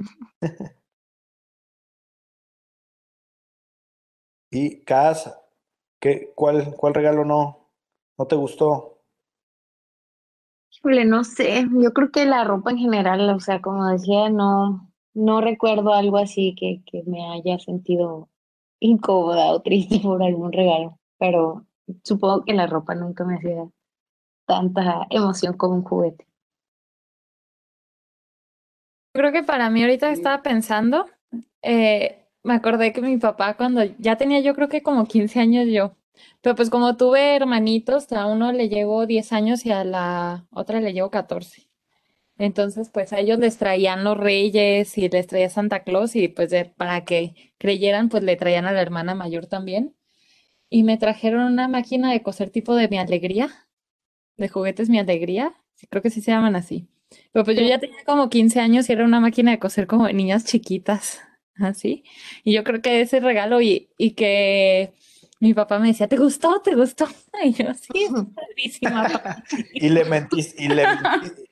Y 4.52 4.82
Cas, 4.84 5.32
¿qué, 6.00 6.32
cuál, 6.34 6.74
cuál 6.76 6.94
regalo 6.94 7.24
no, 7.24 7.68
no 8.18 8.26
te 8.26 8.36
gustó? 8.36 8.98
Híjole, 10.72 11.04
no 11.04 11.24
sé, 11.24 11.66
yo 11.72 11.92
creo 11.92 12.10
que 12.10 12.24
la 12.26 12.44
ropa 12.44 12.70
en 12.70 12.78
general, 12.78 13.28
o 13.30 13.40
sea, 13.40 13.60
como 13.60 13.86
decía, 13.86 14.28
no, 14.30 14.90
no 15.14 15.40
recuerdo 15.40 15.92
algo 15.94 16.16
así 16.18 16.54
que, 16.56 16.82
que 16.86 17.02
me 17.06 17.24
haya 17.32 17.58
sentido 17.58 18.28
incómoda 18.80 19.52
o 19.52 19.62
triste 19.62 20.00
por 20.00 20.22
algún 20.22 20.52
regalo, 20.52 20.98
pero 21.18 21.66
supongo 22.04 22.44
que 22.44 22.54
la 22.54 22.66
ropa 22.66 22.94
nunca 22.94 23.24
me 23.24 23.36
hacía 23.36 23.68
tanta 24.46 25.06
emoción 25.10 25.56
como 25.56 25.76
un 25.76 25.84
juguete. 25.84 26.26
Creo 29.12 29.32
que 29.32 29.42
para 29.42 29.70
mí 29.70 29.82
ahorita 29.82 30.10
estaba 30.12 30.42
pensando, 30.42 31.06
eh, 31.62 32.24
me 32.42 32.54
acordé 32.54 32.92
que 32.92 33.02
mi 33.02 33.16
papá 33.18 33.56
cuando 33.56 33.82
ya 33.98 34.16
tenía 34.16 34.40
yo 34.40 34.54
creo 34.54 34.68
que 34.68 34.82
como 34.82 35.06
15 35.06 35.40
años 35.40 35.66
yo, 35.68 35.96
pero 36.42 36.54
pues 36.56 36.70
como 36.70 36.96
tuve 36.96 37.36
hermanitos, 37.36 38.10
a 38.12 38.26
uno 38.26 38.52
le 38.52 38.68
llevo 38.68 39.06
10 39.06 39.32
años 39.32 39.66
y 39.66 39.72
a 39.72 39.84
la 39.84 40.46
otra 40.50 40.80
le 40.80 40.92
llevo 40.92 41.10
14. 41.10 41.68
Entonces, 42.38 42.90
pues 42.92 43.12
a 43.12 43.20
ellos 43.20 43.38
les 43.40 43.58
traían 43.58 44.04
los 44.04 44.16
reyes 44.18 44.98
y 44.98 45.08
les 45.10 45.26
traía 45.28 45.50
Santa 45.50 45.84
Claus 45.84 46.16
y 46.16 46.28
pues 46.28 46.50
de- 46.50 46.66
para 46.66 47.04
que 47.04 47.54
creyeran, 47.58 48.08
pues 48.10 48.22
le 48.24 48.36
traían 48.36 48.66
a 48.66 48.72
la 48.72 48.82
hermana 48.82 49.14
mayor 49.14 49.46
también. 49.46 49.94
Y 50.70 50.84
me 50.84 50.98
trajeron 50.98 51.44
una 51.44 51.68
máquina 51.68 52.12
de 52.12 52.22
coser 52.22 52.50
tipo 52.50 52.74
de 52.76 52.88
Mi 52.88 52.98
Alegría, 52.98 53.50
de 54.38 54.48
juguetes 54.48 54.88
Mi 54.90 54.98
Alegría, 55.00 55.54
sí, 55.76 55.86
creo 55.88 56.02
que 56.02 56.10
sí 56.10 56.22
se 56.22 56.32
llaman 56.32 56.56
así. 56.56 56.88
Pero 57.32 57.44
pues 57.44 57.56
yo 57.56 57.64
ya 57.64 57.78
tenía 57.78 58.04
como 58.04 58.28
15 58.28 58.60
años 58.60 58.88
y 58.88 58.92
era 58.92 59.04
una 59.04 59.20
máquina 59.20 59.50
de 59.50 59.58
coser 59.58 59.86
como 59.86 60.06
de 60.06 60.12
niñas 60.14 60.44
chiquitas, 60.44 61.20
así. 61.56 62.04
Y 62.44 62.52
yo 62.52 62.64
creo 62.64 62.82
que 62.82 63.00
ese 63.00 63.20
regalo 63.20 63.60
y, 63.60 63.90
y 63.98 64.12
que 64.12 64.92
mi 65.40 65.54
papá 65.54 65.78
me 65.78 65.88
decía, 65.88 66.06
¿te 66.06 66.18
gustó? 66.18 66.60
¿Te 66.60 66.74
gustó? 66.74 67.06
Y 67.42 67.52
yo, 67.54 67.72
sí, 67.72 68.06
padrísima, 68.34 69.08
papá". 69.08 69.42
Y 69.72 69.88
le 69.88 70.04
mentiste, 70.04 70.62
y, 70.62 70.68
le, 70.68 70.84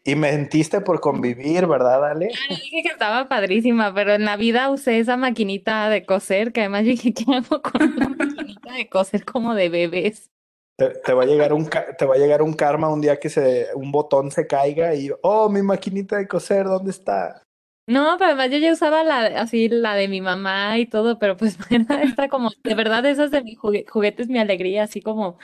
y 0.05 0.15
mentiste 0.15 0.83
por 0.83 1.01
convivir, 1.01 1.67
¿verdad, 1.67 2.05
Ale? 2.11 2.29
Claro, 2.29 2.61
dije 2.63 2.83
que 2.83 2.89
estaba 2.89 3.29
padrísima, 3.29 3.95
pero 3.95 4.13
en 4.13 4.27
la 4.27 4.37
vida 4.37 4.71
usé 4.71 4.99
esa 4.99 5.17
maquinita 5.17 5.89
de 5.89 6.05
coser, 6.05 6.53
que 6.53 6.61
además 6.61 6.85
dije, 6.85 7.15
¿qué 7.15 7.25
hago 7.33 7.63
con 7.63 7.83
una 7.83 8.09
maquinita 8.11 8.75
de 8.75 8.89
coser 8.91 9.25
como 9.25 9.55
de 9.55 9.71
bebés? 9.71 10.31
Te, 10.79 10.91
te 10.91 11.13
va 11.13 11.25
a 11.25 11.27
llegar 11.27 11.53
un 11.53 11.69
te 11.69 12.05
va 12.07 12.15
a 12.15 12.19
llegar 12.19 12.41
un 12.41 12.53
karma 12.55 12.89
un 12.89 13.01
día 13.01 13.19
que 13.19 13.29
se 13.29 13.67
un 13.75 13.91
botón 13.91 14.31
se 14.31 14.47
caiga 14.47 14.95
y 14.95 15.11
oh, 15.23 15.49
mi 15.49 15.61
maquinita 15.61 16.17
de 16.17 16.29
coser, 16.29 16.67
¿dónde 16.67 16.93
está? 16.93 17.43
No, 17.89 18.17
pero 18.19 18.33
además 18.33 18.51
yo 18.51 18.59
ya 18.59 18.73
usaba 18.73 19.03
la, 19.03 19.41
así 19.41 19.69
la 19.69 19.95
de 19.95 20.09
mi 20.09 20.21
mamá 20.21 20.79
y 20.79 20.87
todo, 20.87 21.19
pero 21.19 21.37
pues 21.37 21.57
era 21.71 22.03
esta 22.03 22.29
como, 22.29 22.51
de 22.63 22.75
verdad, 22.75 23.05
esas 23.07 23.31
de 23.31 23.43
mis 23.43 23.59
jugue- 23.59 23.87
juguetes, 23.89 24.29
mi 24.29 24.39
alegría, 24.39 24.85
así 24.85 25.01
como 25.01 25.39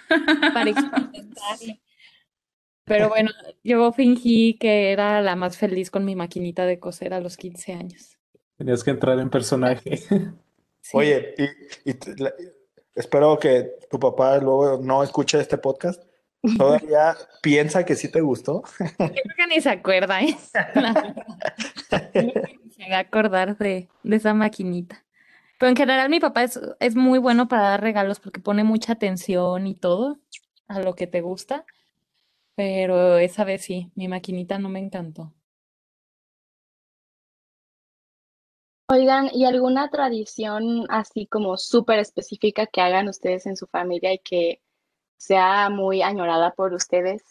para 0.53 0.71
experimentarle. 0.71 1.81
Pero 2.85 3.09
bueno, 3.09 3.31
yo 3.65 3.91
fingí 3.93 4.59
que 4.59 4.93
era 4.93 5.23
la 5.23 5.37
más 5.37 5.57
feliz 5.57 5.91
con 5.91 6.05
mi 6.05 6.15
maquinita 6.15 6.67
de 6.67 6.79
coser 6.79 7.15
a 7.15 7.21
los 7.21 7.37
15 7.39 7.73
años. 7.73 8.19
Tenías 8.59 8.85
que 8.85 8.91
entrar 8.91 9.19
en 9.19 9.31
personaje. 9.31 9.97
Sí. 10.83 10.97
Oye, 10.99 11.35
y, 11.39 11.91
y 11.91 11.95
la- 12.23 12.35
espero 12.95 13.39
que 13.39 13.73
tu 13.91 13.99
papá 13.99 14.39
luego 14.39 14.79
no 14.83 15.03
escuche 15.03 15.41
este 15.41 15.59
podcast. 15.59 16.03
Todavía 16.57 17.17
piensa 17.43 17.85
que 17.85 17.95
sí 17.95 18.11
te 18.11 18.21
gustó. 18.21 18.63
Yo 18.79 18.87
creo 18.97 19.37
que 19.37 19.47
ni 19.49 19.61
se 19.61 19.71
acuerda, 19.71 20.23
¿eh? 20.23 20.37
Se 22.77 22.91
va 22.91 22.97
a 22.97 23.01
acordar 23.01 23.57
de, 23.57 23.89
de 24.03 24.17
esa 24.17 24.35
maquinita. 24.35 25.05
Pero 25.59 25.71
en 25.71 25.77
general 25.77 26.11
mi 26.11 26.21
papá 26.21 26.43
es, 26.43 26.61
es 26.81 26.97
muy 26.97 27.19
bueno 27.19 27.49
para 27.49 27.63
dar 27.71 27.81
regalos 27.81 28.21
porque 28.21 28.41
pone 28.41 28.65
mucha 28.65 28.93
atención 28.93 29.67
y 29.67 29.75
todo 29.75 30.19
a 30.69 30.81
lo 30.81 30.95
que 30.95 31.07
te 31.07 31.21
gusta. 31.21 31.65
Pero 32.57 33.19
esa 33.19 33.45
vez 33.45 33.63
sí, 33.63 33.91
mi 33.95 34.09
maquinita 34.09 34.59
no 34.59 34.69
me 34.69 34.81
encantó. 34.81 35.33
Oigan, 38.89 39.29
¿y 39.33 39.45
alguna 39.45 39.91
tradición 39.91 40.87
así 40.91 41.27
como 41.27 41.57
súper 41.59 41.99
específica 41.99 42.67
que 42.67 42.81
hagan 42.81 43.09
ustedes 43.09 43.47
en 43.47 43.57
su 43.57 43.67
familia 43.67 44.13
y 44.15 44.19
que 44.19 44.63
sea 45.19 45.71
muy 45.71 46.03
añorada 46.03 46.55
por 46.55 46.75
ustedes? 46.75 47.23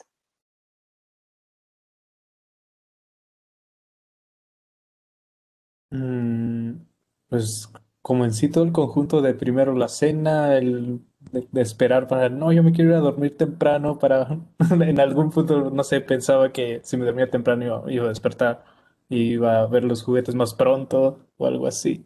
Mm, 5.92 6.86
pues 7.30 7.72
como 8.02 8.26
en 8.26 8.34
sí 8.34 8.50
todo 8.50 8.64
el 8.64 8.72
conjunto 8.72 9.22
de 9.22 9.34
primero 9.34 9.74
la 9.76 9.88
cena, 9.88 10.58
el 10.58 11.02
de, 11.32 11.62
esperar 11.62 12.08
para, 12.08 12.30
no, 12.30 12.52
yo 12.52 12.64
me 12.64 12.72
quiero 12.74 12.92
ir 12.92 12.96
a 12.98 13.00
dormir 13.00 13.38
temprano 13.38 14.00
para, 14.00 14.28
en 14.72 15.00
algún 15.00 15.30
punto, 15.30 15.70
no 15.70 15.84
sé, 15.84 16.02
pensaba 16.02 16.52
que 16.52 16.82
si 16.84 16.98
me 16.98 17.06
dormía 17.06 17.30
temprano 17.30 17.64
iba, 17.66 17.92
iba 17.92 18.06
a 18.06 18.10
despertar 18.10 18.66
y 19.10 19.34
iba 19.34 19.62
a 19.62 19.68
ver 19.68 19.84
los 19.84 20.04
juguetes 20.04 20.36
más 20.36 20.54
pronto 20.54 21.20
o 21.38 21.46
algo 21.46 21.68
así. 21.68 22.06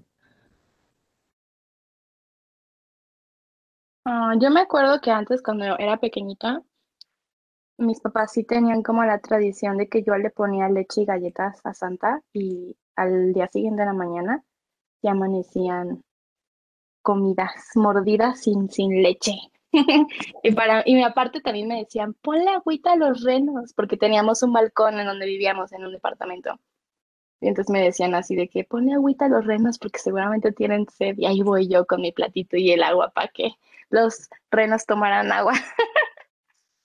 Ah, 4.06 4.34
yo 4.40 4.50
me 4.50 4.62
acuerdo 4.62 5.02
que 5.02 5.12
antes 5.12 5.42
cuando 5.44 5.78
era 5.78 5.98
pequeñita, 6.00 6.64
mis 7.78 8.00
papás 8.02 8.32
sí 8.32 8.44
tenían 8.44 8.82
como 8.84 9.04
la 9.04 9.20
tradición 9.20 9.78
de 9.78 9.88
que 9.90 10.04
yo 10.04 10.16
le 10.18 10.30
ponía 10.30 10.70
leche 10.70 11.02
y 11.02 11.06
galletas 11.06 11.60
a 11.66 11.74
Santa 11.74 12.22
y 12.34 12.76
al 12.96 13.34
día 13.34 13.48
siguiente 13.48 13.82
de 13.82 13.88
la 13.88 13.94
mañana 13.94 14.44
ya 15.02 15.12
amanecían 15.12 16.02
comidas, 17.02 17.54
mordidas 17.76 18.42
sin, 18.42 18.70
sin 18.70 19.02
leche. 19.02 19.34
Y 20.44 20.52
para, 20.54 20.84
y 20.86 21.02
aparte 21.04 21.42
también 21.42 21.68
me 21.68 21.80
decían, 21.80 22.14
ponle 22.16 22.50
agüita 22.50 22.94
a 22.94 22.96
los 22.96 23.24
renos, 23.24 23.74
porque 23.76 23.98
teníamos 23.98 24.42
un 24.42 24.54
balcón 24.54 25.00
en 25.00 25.06
donde 25.06 25.26
vivíamos 25.26 25.72
en 25.74 25.86
un 25.86 25.92
departamento. 25.92 26.60
Y 27.40 27.48
entonces 27.48 27.72
me 27.72 27.82
decían 27.82 28.16
así 28.16 28.36
de 28.36 28.48
que 28.48 28.64
ponle 28.64 28.94
agüita 28.94 29.26
a 29.26 29.30
los 29.30 29.46
renos 29.46 29.78
porque 29.78 30.00
seguramente 30.00 30.52
tienen 30.52 30.88
sed. 30.90 31.16
Y 31.18 31.26
ahí 31.26 31.42
voy 31.42 31.68
yo 31.68 31.86
con 31.86 32.02
mi 32.02 32.12
platito 32.12 32.58
y 32.58 32.72
el 32.72 32.84
agua 32.84 33.12
para 33.12 33.28
que 33.28 33.52
los 33.90 34.30
renos 34.52 34.86
tomaran 34.86 35.32
agua. 35.32 35.54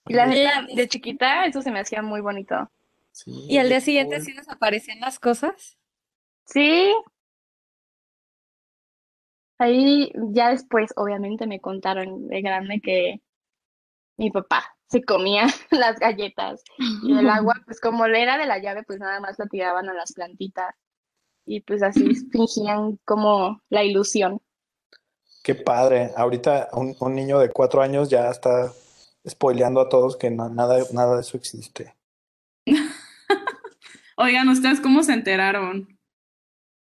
Y 0.05 0.15
la 0.15 0.25
neta, 0.25 0.63
de 0.63 0.87
chiquita, 0.89 1.45
eso 1.45 1.61
se 1.61 1.71
me 1.71 1.79
hacía 1.79 2.01
muy 2.01 2.19
bonito. 2.19 2.69
Sí, 3.13 3.45
¿Y 3.47 3.57
al 3.57 3.69
día 3.69 3.79
siguiente 3.79 4.17
cool. 4.17 4.25
sí 4.25 4.33
desaparecían 4.33 4.99
las 4.99 5.17
cosas? 5.17 5.77
Sí, 6.45 6.93
ahí 9.59 10.11
ya 10.31 10.49
después, 10.49 10.91
obviamente, 10.97 11.47
me 11.47 11.61
contaron 11.61 12.27
de 12.27 12.41
grande 12.41 12.81
que 12.81 13.21
mi 14.17 14.29
papá 14.29 14.75
se 14.93 15.03
comía 15.03 15.47
las 15.71 15.99
galletas 15.99 16.63
y 17.03 17.17
el 17.17 17.27
agua, 17.27 17.55
pues 17.65 17.81
como 17.81 18.07
le 18.07 18.21
era 18.21 18.37
de 18.37 18.45
la 18.45 18.59
llave, 18.59 18.83
pues 18.83 18.99
nada 18.99 19.19
más 19.19 19.39
la 19.39 19.47
tiraban 19.47 19.89
a 19.89 19.93
las 19.93 20.13
plantitas 20.13 20.75
y 21.45 21.61
pues 21.61 21.81
así 21.81 22.13
fingían 22.31 22.99
como 23.03 23.59
la 23.69 23.83
ilusión. 23.83 24.39
Qué 25.43 25.55
padre. 25.55 26.11
Ahorita 26.15 26.69
un, 26.73 26.95
un 26.99 27.15
niño 27.15 27.39
de 27.39 27.49
cuatro 27.49 27.81
años 27.81 28.07
ya 28.09 28.29
está 28.29 28.71
spoileando 29.27 29.81
a 29.81 29.89
todos 29.89 30.15
que 30.15 30.29
no- 30.29 30.49
nada, 30.49 30.77
nada 30.93 31.15
de 31.15 31.21
eso 31.21 31.37
existe. 31.37 31.95
Oigan, 34.15 34.47
¿ustedes 34.47 34.79
cómo 34.79 35.01
se 35.03 35.13
enteraron 35.13 35.97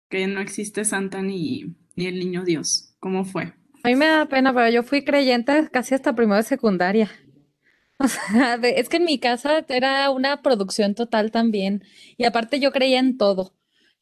que 0.09 0.27
no 0.27 0.39
existe 0.41 0.85
Santa 0.85 1.21
ni, 1.23 1.75
ni 1.95 2.05
el 2.05 2.19
niño 2.19 2.43
Dios? 2.43 2.95
¿Cómo 2.99 3.25
fue? 3.25 3.53
A 3.83 3.87
mí 3.87 3.95
me 3.95 4.05
da 4.07 4.25
pena, 4.27 4.53
pero 4.53 4.69
yo 4.69 4.83
fui 4.83 5.03
creyente 5.03 5.69
casi 5.71 5.95
hasta 5.95 6.13
primero 6.15 6.37
de 6.37 6.43
secundaria. 6.43 7.09
O 7.99 8.07
sea, 8.07 8.57
de- 8.57 8.79
es 8.79 8.89
que 8.89 8.97
en 8.97 9.05
mi 9.05 9.19
casa 9.19 9.65
era 9.69 10.09
una 10.11 10.41
producción 10.41 10.95
total 10.95 11.31
también. 11.31 11.83
Y 12.17 12.25
aparte 12.25 12.59
yo 12.59 12.71
creía 12.71 12.99
en 12.99 13.17
todo. 13.17 13.53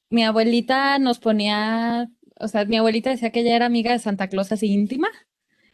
Mi 0.10 0.24
abuelita 0.26 1.00
nos 1.00 1.20
ponía, 1.20 2.10
o 2.40 2.48
sea, 2.48 2.66
mi 2.66 2.78
abuelita 2.78 3.10
decía 3.12 3.32
que 3.32 3.42
ella 3.42 3.56
era 3.56 3.66
amiga 3.68 3.92
de 3.94 4.00
Santa 4.00 4.28
Claus 4.30 4.52
así 4.52 4.68
íntima. 4.74 5.10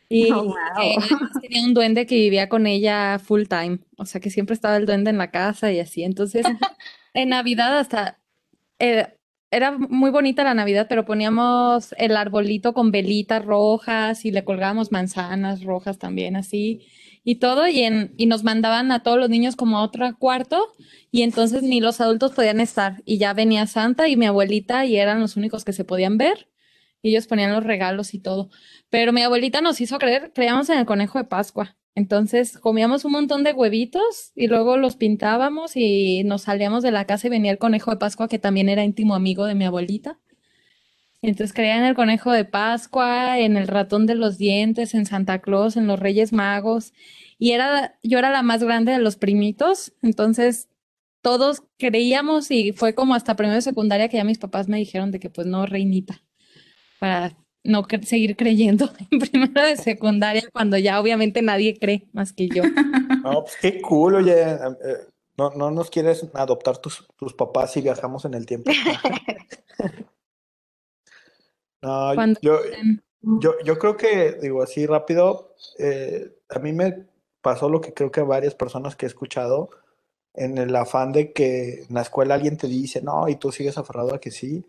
Y 0.10 0.32
Oh, 0.34 0.44
que 0.76 0.96
wow. 0.96 1.04
además 1.10 1.32
tenía 1.42 1.64
un 1.66 1.74
duende 1.76 2.06
que 2.08 2.16
vivía 2.16 2.50
con 2.50 2.68
ella 2.68 3.20
full 3.20 3.44
time. 3.48 3.80
O 3.98 4.06
sea, 4.06 4.22
que 4.22 4.30
siempre 4.32 4.54
estaba 4.56 4.78
el 4.78 4.86
duende 4.86 5.12
en 5.12 5.18
la 5.20 5.32
casa 5.32 5.72
y 5.72 5.80
así. 5.80 6.04
Entonces, 6.04 6.46
en 7.14 7.30
Navidad 7.30 7.80
hasta 7.80 8.20
eh, 8.80 9.08
era 9.52 9.72
muy 9.78 10.12
bonita 10.12 10.44
la 10.44 10.54
Navidad, 10.54 10.88
pero 10.90 11.06
poníamos 11.06 11.94
el 11.98 12.16
arbolito 12.18 12.74
con 12.74 12.92
velitas 12.92 13.44
rojas 13.46 14.26
y 14.26 14.32
le 14.32 14.44
colgábamos 14.46 14.92
manzanas 14.92 15.64
rojas 15.64 15.98
también 15.98 16.36
así 16.36 16.88
y 17.24 17.36
todo 17.36 17.68
y 17.68 17.82
en 17.82 18.14
y 18.18 18.26
nos 18.26 18.44
mandaban 18.44 18.92
a 18.92 19.04
todos 19.04 19.20
los 19.20 19.30
niños 19.30 19.56
como 19.56 19.78
a 19.78 19.84
otro 19.84 20.18
cuarto 20.18 20.74
y 21.12 21.24
entonces 21.24 21.64
ni 21.64 21.82
los 21.82 22.02
adultos 22.02 22.32
podían 22.34 22.60
estar 22.60 23.02
y 23.06 23.18
ya 23.18 23.34
venía 23.34 23.68
Santa 23.68 24.08
y 24.08 24.18
mi 24.18 24.26
abuelita 24.26 24.86
y 24.86 24.98
eran 24.98 25.20
los 25.20 25.38
únicos 25.38 25.66
que 25.66 25.74
se 25.74 25.84
podían 25.84 26.18
ver 26.18 26.50
y 27.02 27.10
ellos 27.12 27.28
ponían 27.28 27.54
los 27.54 27.64
regalos 27.64 28.14
y 28.14 28.20
todo. 28.20 28.50
Pero 28.90 29.14
mi 29.14 29.22
abuelita 29.22 29.62
nos 29.62 29.82
hizo 29.82 29.98
creer, 29.98 30.32
creíamos 30.34 30.70
en 30.70 30.80
el 30.80 30.86
conejo 30.86 31.18
de 31.18 31.26
Pascua. 31.26 31.78
Entonces 31.96 32.58
comíamos 32.58 33.04
un 33.06 33.12
montón 33.12 33.44
de 33.44 33.54
huevitos 33.54 34.32
y 34.36 34.48
luego 34.48 34.78
los 34.78 34.96
pintábamos 34.96 35.76
y 35.76 36.24
nos 36.24 36.44
salíamos 36.44 36.84
de 36.84 36.92
la 36.92 37.06
casa 37.06 37.28
y 37.28 37.30
venía 37.30 37.52
el 37.52 37.58
conejo 37.58 37.92
de 37.92 37.98
Pascua 37.98 38.28
que 38.28 38.40
también 38.40 38.70
era 38.70 38.84
íntimo 38.84 39.16
amigo 39.16 39.46
de 39.46 39.56
mi 39.56 39.66
abuelita. 39.66 40.20
Entonces 41.22 41.54
creía 41.54 41.76
en 41.78 41.84
el 41.84 41.96
conejo 41.96 42.32
de 42.32 42.46
Pascua, 42.46 43.40
en 43.40 43.58
el 43.58 43.68
ratón 43.68 44.06
de 44.06 44.16
los 44.16 44.38
dientes, 44.38 44.94
en 44.94 45.06
Santa 45.06 45.40
Claus, 45.40 45.76
en 45.76 45.86
los 45.88 46.00
Reyes 46.00 46.32
Magos. 46.32 46.94
Y 47.38 47.52
era, 47.52 47.98
yo 48.04 48.20
era 48.20 48.30
la 48.32 48.42
más 48.42 48.64
grande 48.64 48.92
de 48.94 49.00
los 49.00 49.16
primitos, 49.18 49.94
entonces 50.02 50.70
todos 51.22 51.64
creíamos 51.78 52.52
y 52.52 52.72
fue 52.72 52.96
como 52.96 53.16
hasta 53.16 53.36
primero 53.36 53.56
de 53.56 53.62
secundaria 53.62 54.08
que 54.08 54.16
ya 54.18 54.24
mis 54.24 54.38
papás 54.40 54.70
me 54.70 54.78
dijeron 54.78 55.12
de 55.12 55.20
que 55.20 55.30
pues 55.30 55.46
no, 55.48 55.66
reinita, 55.66 56.22
para 57.00 57.36
no 57.66 57.84
cre- 57.84 58.04
seguir 58.04 58.38
creyendo 58.38 58.90
en 59.12 59.20
primero 59.20 59.62
de 59.66 59.76
secundaria 59.76 60.44
cuando 60.54 60.78
ya 60.78 61.00
obviamente 61.02 61.42
nadie 61.42 61.78
cree 61.78 62.08
más 62.14 62.32
que 62.34 62.48
yo. 62.48 62.64
No, 63.24 63.42
pues 63.44 63.58
qué 63.62 63.82
cool, 63.82 64.16
oye. 64.16 64.34
eh, 64.42 64.58
no, 65.38 65.50
no 65.52 65.72
nos 65.72 65.90
quieres 65.90 66.26
adoptar 66.34 66.78
tus, 66.78 67.06
tus 67.18 67.34
papás 67.34 67.74
si 67.74 67.82
viajamos 67.82 68.24
en 68.24 68.34
el 68.34 68.46
tiempo. 68.46 68.72
No, 71.82 72.12
Cuando 72.16 72.40
yo, 72.42 72.60
yo, 73.22 73.54
yo 73.64 73.78
creo 73.80 73.96
que, 73.98 74.34
digo 74.42 74.62
así 74.62 74.86
rápido, 74.86 75.56
eh, 75.78 76.34
a 76.50 76.60
mí 76.60 76.74
me 76.74 77.06
pasó 77.42 77.70
lo 77.70 77.80
que 77.82 77.94
creo 77.94 78.12
que 78.12 78.20
a 78.20 78.26
varias 78.26 78.56
personas 78.56 78.96
que 78.96 79.06
he 79.06 79.10
escuchado, 79.10 79.70
en 80.34 80.58
el 80.58 80.76
afán 80.76 81.12
de 81.12 81.34
que 81.34 81.84
en 81.88 81.94
la 81.96 82.02
escuela 82.02 82.36
alguien 82.36 82.58
te 82.58 82.68
dice, 82.68 83.02
no, 83.02 83.28
y 83.28 83.36
tú 83.36 83.52
sigues 83.52 83.78
aferrado 83.78 84.14
a 84.14 84.20
que 84.20 84.32
sí, 84.32 84.66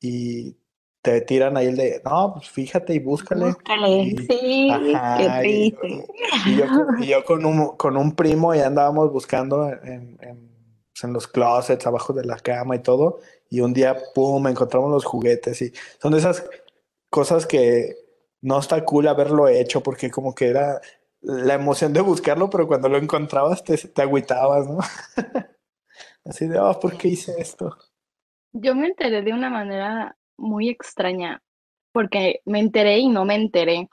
y 0.00 0.56
te 1.02 1.20
tiran 1.22 1.56
ahí 1.56 1.66
el 1.66 1.76
de, 1.76 2.00
no, 2.04 2.34
pues 2.34 2.48
fíjate 2.48 2.94
y 2.94 2.98
búscale. 3.00 3.46
Búscale, 3.46 4.02
Y- 4.02 4.16
sí, 4.18 4.68
ajá, 4.70 5.40
qué 5.42 5.48
y- 5.48 5.72
triste. 5.72 6.06
Y 6.46 6.56
yo, 6.56 6.66
con- 6.68 7.02
y 7.02 7.06
yo 7.06 7.24
con, 7.24 7.44
un, 7.44 7.76
con 7.76 7.96
un 7.96 8.14
primo 8.14 8.54
ya 8.54 8.66
andábamos 8.68 9.10
buscando 9.10 9.68
en, 9.68 10.16
en, 10.20 10.52
pues, 10.92 11.04
en 11.04 11.12
los 11.12 11.28
closets, 11.28 11.86
abajo 11.86 12.12
de 12.12 12.24
la 12.24 12.38
cama 12.38 12.76
y 12.76 12.80
todo, 12.80 13.20
y 13.48 13.60
un 13.60 13.72
día, 13.72 13.96
pum, 14.14 14.46
encontramos 14.46 14.90
los 14.90 15.04
juguetes, 15.04 15.62
y 15.62 15.72
son 16.00 16.12
de 16.12 16.18
esas 16.18 16.44
cosas 17.10 17.46
que 17.46 17.96
no 18.40 18.58
está 18.58 18.84
cool 18.84 19.08
haberlo 19.08 19.48
hecho, 19.48 19.82
porque 19.82 20.10
como 20.10 20.34
que 20.34 20.48
era 20.48 20.80
la 21.20 21.54
emoción 21.54 21.92
de 21.92 22.00
buscarlo, 22.00 22.50
pero 22.50 22.66
cuando 22.66 22.88
lo 22.88 22.98
encontrabas 22.98 23.62
te, 23.64 23.76
te 23.76 24.02
agüitabas, 24.02 24.68
¿no? 24.68 24.78
Así 26.24 26.46
de, 26.46 26.58
oh, 26.58 26.78
¿por 26.78 26.96
qué 26.96 27.08
hice 27.08 27.34
esto? 27.38 27.76
Yo 28.52 28.74
me 28.74 28.88
enteré 28.88 29.22
de 29.22 29.32
una 29.32 29.48
manera 29.50 30.16
muy 30.36 30.68
extraña, 30.68 31.42
porque 31.92 32.40
me 32.44 32.58
enteré 32.58 32.98
y 32.98 33.08
no 33.08 33.24
me 33.24 33.36
enteré. 33.36 33.88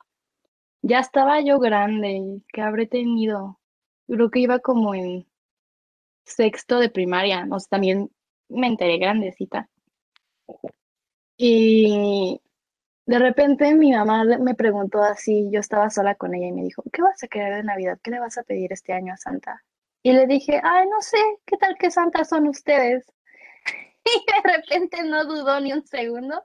Ya 0.82 1.00
estaba 1.00 1.42
yo 1.42 1.60
grande, 1.60 2.42
¿qué 2.52 2.62
habré 2.62 2.88
tenido? 2.88 3.60
Creo 4.08 4.32
que 4.32 4.40
iba 4.40 4.60
como 4.60 4.96
en 4.96 5.29
sexto 6.30 6.80
de 6.80 6.90
primaria, 6.90 7.46
no 7.46 7.60
sé, 7.60 7.68
también 7.70 8.10
me 8.50 8.68
enteré 8.68 8.98
grandecita. 8.98 9.70
Y 11.38 12.42
de 13.06 13.20
repente 13.20 13.74
mi 13.74 13.92
mamá 13.92 14.24
me 14.24 14.56
preguntó 14.56 15.02
así, 15.02 15.50
yo 15.52 15.60
estaba 15.60 15.90
sola 15.90 16.16
con 16.16 16.36
ella 16.36 16.48
y 16.48 16.52
me 16.52 16.64
dijo, 16.64 16.84
¿qué 16.92 17.02
vas 17.02 17.24
a 17.24 17.28
querer 17.28 17.56
de 17.56 17.64
Navidad? 17.64 18.00
¿Qué 18.04 18.12
le 18.12 18.20
vas 18.20 18.38
a 18.38 18.44
pedir 18.44 18.72
este 18.74 18.94
año 18.94 19.14
a 19.14 19.18
Santa? 19.18 19.64
Y 20.04 20.14
le 20.14 20.28
dije, 20.28 20.62
ay, 20.64 20.88
no 20.88 21.02
sé, 21.02 21.18
¿qué 21.46 21.58
tal 21.58 21.78
que 21.78 21.92
Santa 21.92 22.24
son 22.24 22.48
ustedes? 22.48 23.06
Y 24.06 24.26
de 24.32 24.52
repente 24.58 25.04
no 25.04 25.26
dudó 25.26 25.60
ni 25.60 25.74
un 25.74 25.86
segundo 25.86 26.44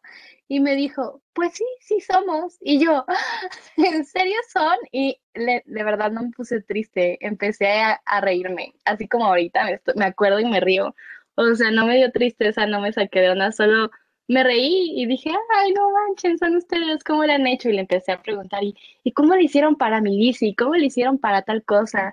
y 0.49 0.61
me 0.61 0.75
dijo, 0.77 1.23
pues 1.33 1.55
sí, 1.55 1.64
sí 1.81 2.01
somos. 2.01 2.57
Y 2.61 2.79
yo, 2.85 3.05
"Ah, 3.09 3.49
¿en 3.77 4.05
serio 4.05 4.37
son? 4.53 4.77
Y 4.93 5.19
le- 5.35 5.62
de 5.67 5.85
verdad 5.85 6.11
no 6.12 6.23
me 6.23 6.31
puse 6.31 6.61
triste, 6.62 7.19
empecé 7.27 7.69
a, 7.73 8.01
a 8.05 8.21
reírme, 8.21 8.75
así 8.85 9.09
como 9.09 9.27
ahorita 9.27 9.64
me, 9.64 9.81
me 9.97 10.05
acuerdo 10.05 10.40
y 10.40 10.45
me 10.47 10.61
río. 10.61 10.95
O 11.37 11.55
sea, 11.55 11.71
no 11.71 11.87
me 11.87 11.97
dio 11.97 12.12
tristeza, 12.12 12.67
no 12.67 12.81
me 12.81 12.93
saqué 12.93 13.21
de 13.21 13.31
onda, 13.31 13.51
solo 13.53 13.90
me 14.29 14.43
reí 14.45 14.93
y 15.01 15.07
dije, 15.07 15.31
ay, 15.57 15.73
no 15.73 15.90
manchen, 15.90 16.38
son 16.38 16.57
ustedes, 16.57 17.03
¿cómo 17.05 17.25
le 17.25 17.33
han 17.35 17.47
hecho? 17.47 17.69
Y 17.69 17.73
le 17.75 17.81
empecé 17.81 18.12
a 18.12 18.23
preguntar, 18.23 18.62
¿y, 18.62 18.75
¿y 19.03 19.12
cómo 19.12 19.35
le 19.35 19.43
hicieron 19.45 19.77
para 19.77 20.01
mi 20.01 20.17
bici? 20.17 20.55
¿Cómo 20.55 20.75
le 20.77 20.87
hicieron 20.87 21.19
para 21.19 21.43
tal 21.43 21.64
cosa? 21.64 22.12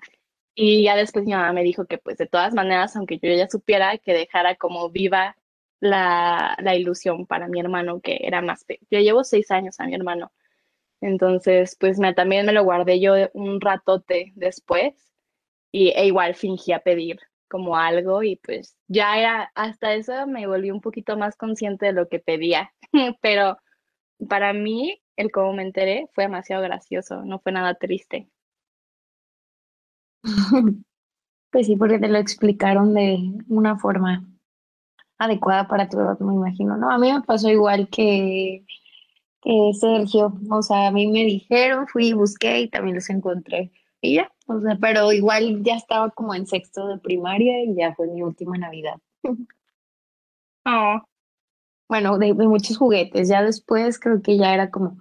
Y 0.55 0.83
ya 0.83 0.95
después 0.95 1.25
mi 1.25 1.31
mamá 1.33 1.53
me 1.53 1.63
dijo 1.63 1.85
que 1.85 1.97
pues 1.97 2.17
de 2.17 2.27
todas 2.27 2.53
maneras, 2.53 2.95
aunque 2.95 3.19
yo 3.19 3.33
ya 3.33 3.47
supiera, 3.49 3.97
que 3.97 4.13
dejara 4.13 4.55
como 4.55 4.89
viva 4.89 5.35
la, 5.79 6.55
la 6.59 6.75
ilusión 6.75 7.25
para 7.25 7.47
mi 7.47 7.59
hermano, 7.59 8.01
que 8.01 8.19
era 8.21 8.41
más. 8.41 8.65
Yo 8.89 8.99
llevo 8.99 9.23
seis 9.23 9.49
años 9.51 9.79
a 9.79 9.85
mi 9.87 9.95
hermano. 9.95 10.31
Entonces, 11.01 11.75
pues 11.79 11.99
también 12.15 12.45
me 12.45 12.53
lo 12.53 12.63
guardé 12.63 12.99
yo 13.01 13.15
un 13.33 13.61
ratote 13.61 14.33
después 14.35 14.95
y, 15.71 15.89
e 15.91 16.05
igual 16.07 16.35
fingía 16.35 16.79
pedir 16.79 17.19
como 17.49 17.77
algo 17.77 18.23
y 18.23 18.37
pues 18.37 18.77
ya 18.87 19.17
era, 19.19 19.51
hasta 19.55 19.93
eso 19.95 20.27
me 20.27 20.47
volví 20.47 20.71
un 20.71 20.81
poquito 20.81 21.17
más 21.17 21.35
consciente 21.37 21.87
de 21.87 21.93
lo 21.93 22.07
que 22.09 22.19
pedía. 22.19 22.73
Pero 23.21 23.57
para 24.29 24.53
mí, 24.53 25.01
el 25.17 25.31
cómo 25.31 25.53
me 25.53 25.63
enteré 25.63 26.07
fue 26.13 26.25
demasiado 26.25 26.63
gracioso, 26.63 27.23
no 27.25 27.39
fue 27.39 27.51
nada 27.53 27.75
triste. 27.75 28.29
Pues 31.51 31.67
sí, 31.67 31.75
porque 31.77 31.99
te 31.99 32.09
lo 32.09 32.17
explicaron 32.19 32.93
de 32.93 33.19
una 33.49 33.77
forma 33.77 34.25
adecuada 35.19 35.67
para 35.67 35.89
tu 35.89 35.99
edad, 35.99 36.19
me 36.19 36.33
imagino, 36.33 36.77
¿no? 36.77 36.91
A 36.91 36.97
mí 36.97 37.11
me 37.13 37.21
pasó 37.21 37.49
igual 37.49 37.89
que, 37.89 38.65
que 39.41 39.71
Sergio, 39.79 40.33
o 40.51 40.61
sea, 40.63 40.87
a 40.87 40.91
mí 40.91 41.07
me 41.07 41.25
dijeron, 41.25 41.87
fui 41.87 42.09
y 42.09 42.13
busqué 42.13 42.61
y 42.61 42.69
también 42.69 42.95
los 42.95 43.09
encontré. 43.09 43.71
Y 44.01 44.15
ya, 44.15 44.31
o 44.47 44.61
sea, 44.61 44.77
pero 44.81 45.11
igual 45.13 45.63
ya 45.63 45.75
estaba 45.75 46.11
como 46.11 46.35
en 46.35 46.47
sexto 46.47 46.87
de 46.87 46.99
primaria 46.99 47.63
y 47.65 47.75
ya 47.75 47.95
fue 47.95 48.07
mi 48.07 48.23
última 48.23 48.57
Navidad. 48.57 48.95
Oh, 50.65 51.01
Bueno, 51.89 52.17
de, 52.17 52.33
de 52.33 52.47
muchos 52.47 52.77
juguetes, 52.77 53.27
ya 53.29 53.43
después 53.43 53.99
creo 53.99 54.21
que 54.21 54.37
ya 54.37 54.53
era 54.53 54.71
como, 54.71 54.97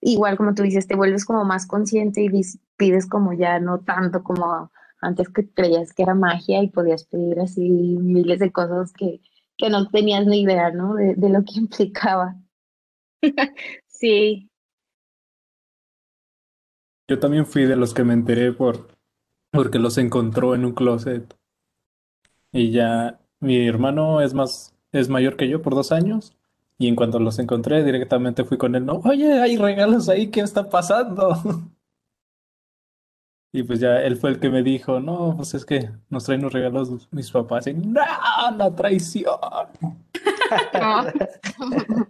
igual 0.00 0.36
como 0.36 0.54
tú 0.54 0.62
dices, 0.62 0.86
te 0.86 0.96
vuelves 0.96 1.24
como 1.24 1.44
más 1.44 1.66
consciente 1.66 2.22
y 2.22 2.30
pides 2.76 3.06
como 3.06 3.32
ya 3.32 3.60
no 3.60 3.80
tanto 3.80 4.22
como 4.22 4.70
antes 5.00 5.28
que 5.30 5.48
creías 5.50 5.92
que 5.92 6.02
era 6.02 6.14
magia 6.14 6.62
y 6.62 6.68
podías 6.68 7.04
pedir 7.04 7.40
así 7.40 7.68
miles 7.70 8.38
de 8.40 8.52
cosas 8.52 8.92
que, 8.92 9.20
que 9.56 9.70
no 9.70 9.88
tenías 9.88 10.26
ni 10.26 10.42
idea, 10.42 10.70
¿no? 10.70 10.94
De, 10.94 11.14
de 11.14 11.28
lo 11.30 11.44
que 11.44 11.52
implicaba. 11.60 12.36
sí, 13.86 14.50
Yo 17.08 17.18
también 17.18 17.44
fui 17.44 17.64
de 17.66 17.76
los 17.76 17.92
que 17.92 18.04
me 18.04 18.14
enteré 18.14 18.52
por 18.52 18.88
porque 19.52 19.78
los 19.78 19.98
encontró 19.98 20.54
en 20.54 20.64
un 20.64 20.72
closet. 20.72 21.36
Y 22.52 22.70
ya 22.70 23.20
mi 23.40 23.66
hermano 23.66 24.20
es 24.20 24.34
más, 24.34 24.74
es 24.92 25.08
mayor 25.08 25.36
que 25.36 25.48
yo 25.48 25.62
por 25.62 25.74
dos 25.74 25.92
años. 25.92 26.36
Y 26.80 26.88
en 26.88 26.96
cuanto 26.96 27.20
los 27.20 27.38
encontré, 27.38 27.84
directamente 27.84 28.42
fui 28.42 28.56
con 28.56 28.74
él. 28.74 28.86
No, 28.86 29.02
oye, 29.04 29.38
hay 29.38 29.58
regalos 29.58 30.08
ahí, 30.08 30.30
¿qué 30.30 30.40
está 30.40 30.68
pasando? 30.68 31.34
Y 33.52 33.64
pues 33.64 33.80
ya 33.80 34.00
él 34.02 34.16
fue 34.16 34.30
el 34.30 34.38
que 34.38 34.48
me 34.48 34.62
dijo, 34.62 35.00
no, 35.00 35.34
pues 35.36 35.54
es 35.54 35.64
que 35.64 35.90
nos 36.08 36.22
traen 36.24 36.42
los 36.42 36.52
regalos 36.52 37.08
mis 37.10 37.32
papás. 37.32 37.66
Y 37.66 37.74
no, 37.74 38.00
la 38.56 38.74
traición. 38.76 39.34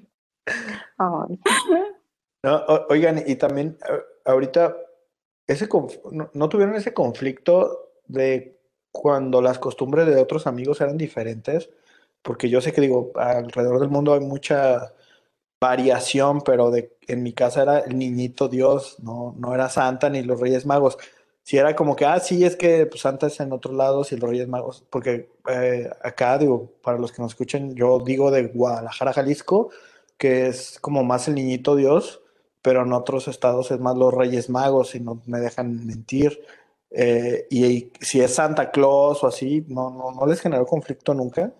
No, 2.44 2.62
oigan, 2.90 3.22
y 3.26 3.37
también 3.37 3.78
eh, 3.88 4.00
ahorita, 4.26 4.76
ese 5.46 5.66
conf- 5.68 6.00
no, 6.12 6.30
¿no 6.35 6.48
tuvieron 6.50 6.74
ese 6.74 6.92
conflicto 6.92 7.90
de 8.06 8.61
cuando 8.92 9.40
las 9.40 9.59
costumbres 9.59 10.06
de 10.06 10.20
otros 10.20 10.46
amigos 10.46 10.80
eran 10.83 10.98
diferentes? 10.98 11.70
Porque 12.22 12.48
yo 12.48 12.61
sé 12.61 12.72
que 12.72 12.80
digo, 12.80 13.12
alrededor 13.16 13.80
del 13.80 13.90
mundo 13.90 14.14
hay 14.14 14.20
mucha 14.20 14.92
variación, 15.61 16.40
pero 16.42 16.70
de, 16.70 16.96
en 17.06 17.22
mi 17.22 17.33
casa 17.33 17.62
era 17.62 17.78
el 17.80 17.98
niñito 17.98 18.48
Dios, 18.48 18.96
no, 19.00 19.35
no 19.38 19.54
era 19.54 19.68
Santa 19.68 20.09
ni 20.09 20.22
los 20.22 20.40
Reyes 20.40 20.66
Magos. 20.66 20.98
Si 21.42 21.59
era 21.59 21.74
como 21.76 21.96
que, 21.96 22.06
ah, 22.06 22.20
sí, 22.20 22.44
es 22.44 22.56
que 22.56 22.87
pues, 22.87 23.02
Santa 23.02 23.26
es 23.26 23.40
en 23.40 23.52
otros 23.52 23.74
lados 23.74 24.12
y 24.12 24.16
los 24.16 24.30
Reyes 24.30 24.48
Magos, 24.48 24.85
porque 24.90 25.30
eh, 25.48 25.90
acá, 26.02 26.38
digo, 26.38 26.72
para 26.83 26.98
los 26.98 27.12
que 27.12 27.22
nos 27.22 27.33
escuchen, 27.33 27.74
yo 27.74 27.98
digo 28.00 28.30
de 28.30 28.44
Guadalajara, 28.48 29.12
Jalisco, 29.12 29.70
que 30.16 30.46
es 30.48 30.78
como 30.80 31.04
más 31.04 31.28
el 31.28 31.35
niñito 31.35 31.76
Dios, 31.76 32.22
pero 32.62 32.83
en 32.83 32.92
otros 32.92 33.28
estados 33.28 33.70
es 33.70 33.80
más 33.80 33.96
los 33.96 34.14
Reyes 34.14 34.50
Magos, 34.50 34.94
y 34.94 35.00
no 35.00 35.22
me 35.26 35.40
dejan 35.40 35.87
mentir. 35.87 36.40
Eh, 36.90 37.46
y, 37.50 37.66
y 37.66 37.92
si 38.00 38.20
es 38.20 38.35
Santa 38.35 38.70
Claus 38.70 39.22
o 39.24 39.26
así, 39.26 39.64
no, 39.68 39.90
no, 39.90 40.12
no 40.12 40.26
les 40.26 40.40
generó 40.40 40.66
conflicto 40.66 41.14
nunca, 41.14 41.52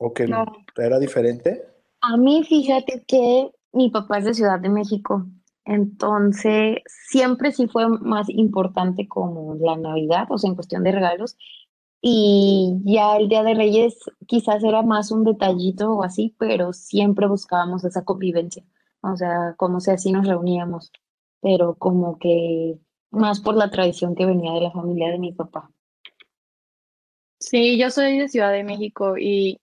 o 0.00 0.12
que 0.12 0.26
No. 0.26 0.46
era 0.76 0.98
diferente. 0.98 1.62
A 2.00 2.16
mí, 2.16 2.42
fíjate 2.44 3.04
que 3.06 3.50
mi 3.72 3.90
papá 3.90 4.18
es 4.18 4.24
de 4.24 4.34
Ciudad 4.34 4.58
de 4.58 4.70
México, 4.70 5.26
entonces 5.64 6.78
siempre 6.86 7.52
sí 7.52 7.68
fue 7.68 7.86
más 7.88 8.28
importante 8.30 9.06
como 9.06 9.54
la 9.60 9.76
Navidad, 9.76 10.26
o 10.30 10.38
sea, 10.38 10.48
en 10.48 10.54
cuestión 10.56 10.82
de 10.82 10.92
regalos, 10.92 11.36
y 12.00 12.78
ya 12.84 13.16
el 13.18 13.28
Día 13.28 13.42
de 13.42 13.54
Reyes 13.54 13.98
quizás 14.26 14.64
era 14.64 14.82
más 14.82 15.10
un 15.12 15.24
detallito 15.24 15.92
o 15.92 16.02
así, 16.02 16.34
pero 16.38 16.72
siempre 16.72 17.26
buscábamos 17.26 17.84
esa 17.84 18.04
convivencia, 18.04 18.64
o 19.02 19.14
sea, 19.16 19.54
como 19.58 19.80
si 19.80 19.90
así 19.90 20.10
nos 20.10 20.26
reuníamos, 20.26 20.90
pero 21.42 21.74
como 21.74 22.18
que 22.18 22.78
más 23.10 23.40
por 23.40 23.56
la 23.56 23.70
tradición 23.70 24.14
que 24.14 24.24
venía 24.24 24.52
de 24.54 24.62
la 24.62 24.70
familia 24.72 25.10
de 25.10 25.18
mi 25.18 25.32
papá. 25.32 25.70
Sí, 27.38 27.78
yo 27.78 27.90
soy 27.90 28.18
de 28.18 28.28
Ciudad 28.28 28.52
de 28.52 28.64
México 28.64 29.16
y 29.18 29.60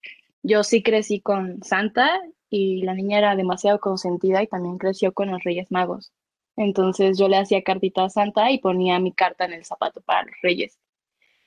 yo 0.47 0.63
sí 0.63 0.81
crecí 0.81 1.19
con 1.19 1.61
Santa 1.63 2.21
y 2.49 2.83
la 2.83 2.93
niña 2.93 3.17
era 3.17 3.35
demasiado 3.35 3.79
consentida 3.79 4.41
y 4.41 4.47
también 4.47 4.77
creció 4.77 5.13
con 5.13 5.29
los 5.31 5.43
Reyes 5.43 5.71
Magos. 5.71 6.13
Entonces 6.55 7.17
yo 7.17 7.27
le 7.27 7.37
hacía 7.37 7.61
cartita 7.63 8.05
a 8.05 8.09
Santa 8.09 8.49
y 8.51 8.59
ponía 8.59 8.99
mi 8.99 9.11
carta 9.13 9.45
en 9.45 9.53
el 9.53 9.65
zapato 9.65 10.01
para 10.01 10.23
los 10.23 10.35
Reyes. 10.41 10.79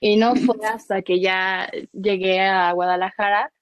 Y 0.01 0.17
no 0.17 0.35
fue 0.37 0.65
hasta 0.67 1.03
que 1.03 1.21
ya 1.21 1.71
llegué 1.93 2.41
a 2.41 2.73
Guadalajara 2.73 3.53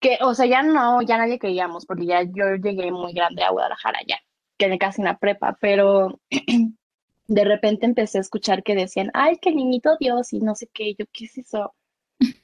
que, 0.00 0.18
o 0.20 0.34
sea, 0.34 0.46
ya 0.46 0.62
no, 0.62 1.00
ya 1.00 1.16
nadie 1.16 1.38
creíamos 1.38 1.86
porque 1.86 2.04
ya 2.06 2.22
yo 2.24 2.56
llegué 2.56 2.90
muy 2.90 3.14
grande 3.14 3.42
a 3.42 3.50
Guadalajara 3.50 4.00
ya, 4.06 4.18
quedé 4.58 4.78
casi 4.78 5.00
en 5.00 5.06
la 5.06 5.18
prepa, 5.18 5.56
pero 5.60 6.20
de 7.26 7.44
repente 7.44 7.86
empecé 7.86 8.18
a 8.18 8.20
escuchar 8.20 8.62
que 8.62 8.74
decían, 8.74 9.10
ay, 9.14 9.38
que 9.38 9.54
niñito 9.54 9.96
Dios 9.98 10.32
y 10.34 10.40
no 10.40 10.54
sé 10.56 10.68
qué, 10.74 10.94
yo, 10.94 11.06
¿qué 11.10 11.24
es 11.24 11.38
eso? 11.38 11.74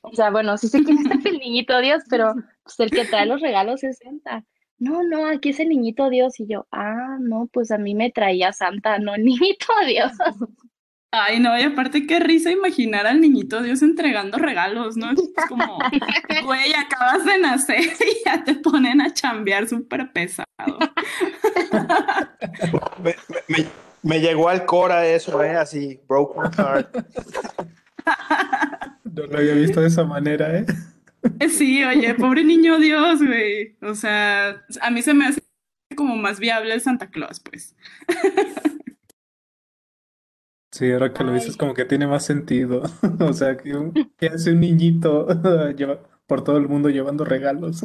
O 0.03 0.13
sea, 0.15 0.31
bueno, 0.31 0.57
sí 0.59 0.69
sé 0.69 0.83
quién 0.83 0.99
es 1.11 1.25
el 1.25 1.39
niñito 1.39 1.79
Dios, 1.81 2.03
pero 2.11 2.35
pues 2.65 2.81
el 2.81 2.91
que 2.91 3.05
trae 3.05 3.27
los 3.27 3.41
regalos 3.41 3.83
es 3.85 3.99
Santa. 3.99 4.45
No, 4.79 5.03
no, 5.03 5.27
aquí 5.27 5.51
es 5.51 5.61
el 5.61 5.69
niñito 5.69 6.09
Dios. 6.11 6.41
Y 6.41 6.47
yo, 6.47 6.67
ah, 6.73 7.17
no, 7.21 7.49
pues 7.53 7.71
a 7.71 7.79
mí 7.79 7.95
me 7.95 8.11
traía 8.11 8.53
Santa, 8.53 8.99
no 8.99 9.15
el 9.15 9.25
niñito 9.25 9.67
Dios. 9.87 10.13
Ay, 11.13 11.41
no, 11.41 11.59
y 11.59 11.63
aparte 11.63 12.07
qué 12.07 12.21
risa 12.21 12.53
imaginar 12.53 13.05
al 13.07 13.21
niñito 13.21 13.63
Dios 13.63 13.83
entregando 13.83 14.39
regalos, 14.39 14.97
¿no? 14.97 15.11
Es 15.11 15.21
como, 15.49 15.79
güey, 16.45 16.73
acabas 16.73 17.25
de 17.25 17.39
nacer 17.39 17.81
y 17.83 18.25
ya 18.25 18.45
te 18.45 18.55
ponen 18.55 19.01
a 19.01 19.13
chambear 19.13 19.69
súper 19.69 20.13
pesado. 20.13 20.47
Me, 23.03 23.15
me- 23.49 23.67
me 24.03 24.19
llegó 24.21 24.49
al 24.49 24.65
Cora 24.65 25.05
eso, 25.07 25.43
¿eh? 25.45 25.57
Así, 25.57 26.01
broken 26.09 26.51
heart. 26.53 26.97
No 29.15 29.27
lo 29.27 29.39
había 29.39 29.55
visto 29.55 29.81
de 29.81 29.89
esa 29.89 30.05
manera, 30.05 30.59
¿eh? 30.59 30.67
Sí, 31.51 31.85
oye, 31.85 32.15
pobre 32.15 32.45
niño 32.45 32.79
Dios, 32.79 33.19
güey. 33.23 33.77
O 33.83 33.95
sea, 33.95 34.65
a 34.81 34.91
mí 34.91 35.03
se 35.03 35.13
me 35.13 35.27
hace 35.27 35.43
como 35.95 36.17
más 36.17 36.41
viable 36.41 36.73
el 36.73 36.81
Santa 36.81 37.11
Claus, 37.11 37.41
pues. 37.41 37.77
Sí, 40.73 40.91
ahora 40.93 41.13
que 41.13 41.25
lo 41.25 41.33
dices 41.33 41.57
como 41.57 41.75
que 41.75 41.85
tiene 41.85 42.07
más 42.07 42.25
sentido. 42.25 42.83
O 43.21 43.33
sea, 43.33 43.57
que 43.57 43.77
un- 43.77 43.93
¿qué 44.17 44.29
hace 44.29 44.53
un 44.53 44.61
niñito 44.61 45.27
lleva 45.77 46.01
por 46.27 46.45
todo 46.45 46.59
el 46.59 46.69
mundo 46.69 46.89
llevando 46.91 47.25
regalos? 47.25 47.85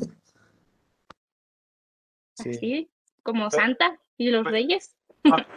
Sí. 2.35 2.49
Así, 2.51 2.89
como 3.23 3.49
Santa 3.49 3.99
y 4.17 4.29
los 4.29 4.45
Reyes. 4.45 4.95
Ya, 5.23 5.47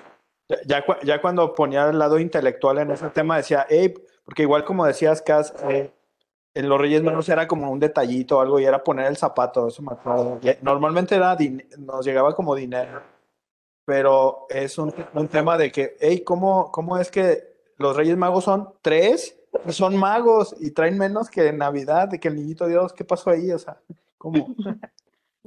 ya, 0.66 0.84
ya 1.02 1.20
cuando 1.20 1.54
ponía 1.54 1.88
el 1.88 1.98
lado 1.98 2.18
intelectual 2.18 2.78
en 2.78 2.90
ese 2.90 3.08
tema 3.10 3.36
decía, 3.36 3.66
hey, 3.68 3.94
porque 4.24 4.42
igual 4.42 4.64
como 4.64 4.86
decías, 4.86 5.22
Cas, 5.22 5.54
eh, 5.68 5.92
en 6.54 6.68
los 6.68 6.80
Reyes 6.80 7.02
Magos 7.02 7.28
era 7.28 7.46
como 7.46 7.70
un 7.70 7.78
detallito 7.78 8.38
o 8.38 8.40
algo 8.40 8.58
y 8.58 8.64
era 8.64 8.82
poner 8.82 9.06
el 9.06 9.16
zapato, 9.16 9.68
eso 9.68 9.82
me 9.82 9.92
acuerdo. 9.92 10.40
Y 10.42 10.50
normalmente 10.62 11.14
era 11.14 11.36
nos 11.78 12.04
llegaba 12.04 12.34
como 12.34 12.54
dinero, 12.54 13.02
pero 13.84 14.46
es 14.48 14.78
un, 14.78 14.92
un 15.14 15.28
tema 15.28 15.58
de 15.58 15.70
que, 15.70 15.96
hey, 16.00 16.22
¿cómo, 16.24 16.72
¿cómo 16.72 16.98
es 16.98 17.10
que 17.10 17.56
los 17.76 17.96
Reyes 17.96 18.16
Magos 18.16 18.44
son 18.44 18.70
tres? 18.82 19.34
Son 19.68 19.96
magos 19.96 20.54
y 20.60 20.72
traen 20.72 20.98
menos 20.98 21.30
que 21.30 21.52
Navidad, 21.52 22.08
de 22.08 22.20
que 22.20 22.28
el 22.28 22.36
niñito 22.36 22.66
Dios, 22.66 22.92
¿qué 22.92 23.04
pasó 23.04 23.30
ahí? 23.30 23.50
O 23.50 23.58
sea, 23.58 23.78
¿cómo? 24.16 24.54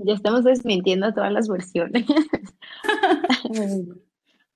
Ya 0.04 0.14
estamos 0.14 0.44
desmintiendo 0.44 1.14
todas 1.14 1.32
las 1.32 1.48
versiones. 1.48 2.06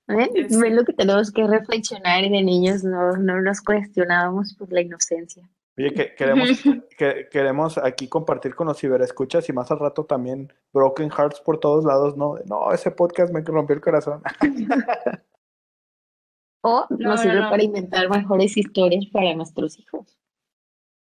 ¿Ven 0.06 0.76
lo 0.76 0.84
que 0.84 0.92
tenemos 0.92 1.32
que 1.32 1.46
reflexionar 1.46 2.24
y 2.24 2.30
de 2.30 2.42
niños 2.42 2.84
no, 2.84 3.16
no 3.16 3.40
nos 3.40 3.60
cuestionábamos 3.60 4.54
por 4.54 4.72
la 4.72 4.80
inocencia? 4.80 5.48
Oye, 5.78 5.92
que 5.92 6.14
queremos, 6.14 6.48
que, 6.98 7.28
queremos 7.30 7.78
aquí 7.78 8.08
compartir 8.08 8.54
con 8.54 8.68
los 8.68 8.78
ciberescuchas 8.78 9.48
y 9.48 9.52
más 9.52 9.70
al 9.70 9.78
rato 9.78 10.04
también 10.04 10.52
Broken 10.72 11.10
Hearts 11.10 11.40
por 11.40 11.58
todos 11.58 11.84
lados, 11.84 12.16
¿no? 12.16 12.36
No, 12.46 12.72
ese 12.72 12.90
podcast 12.90 13.32
me 13.32 13.42
rompió 13.42 13.74
el 13.74 13.82
corazón. 13.82 14.22
O 16.68 16.84
No, 16.90 16.96
nos 16.98 16.98
no, 16.98 17.16
sirve 17.18 17.40
no. 17.42 17.50
para 17.50 17.62
inventar 17.62 18.10
mejores 18.10 18.56
historias 18.56 19.06
para 19.12 19.32
nuestros 19.36 19.78
hijos. 19.78 20.18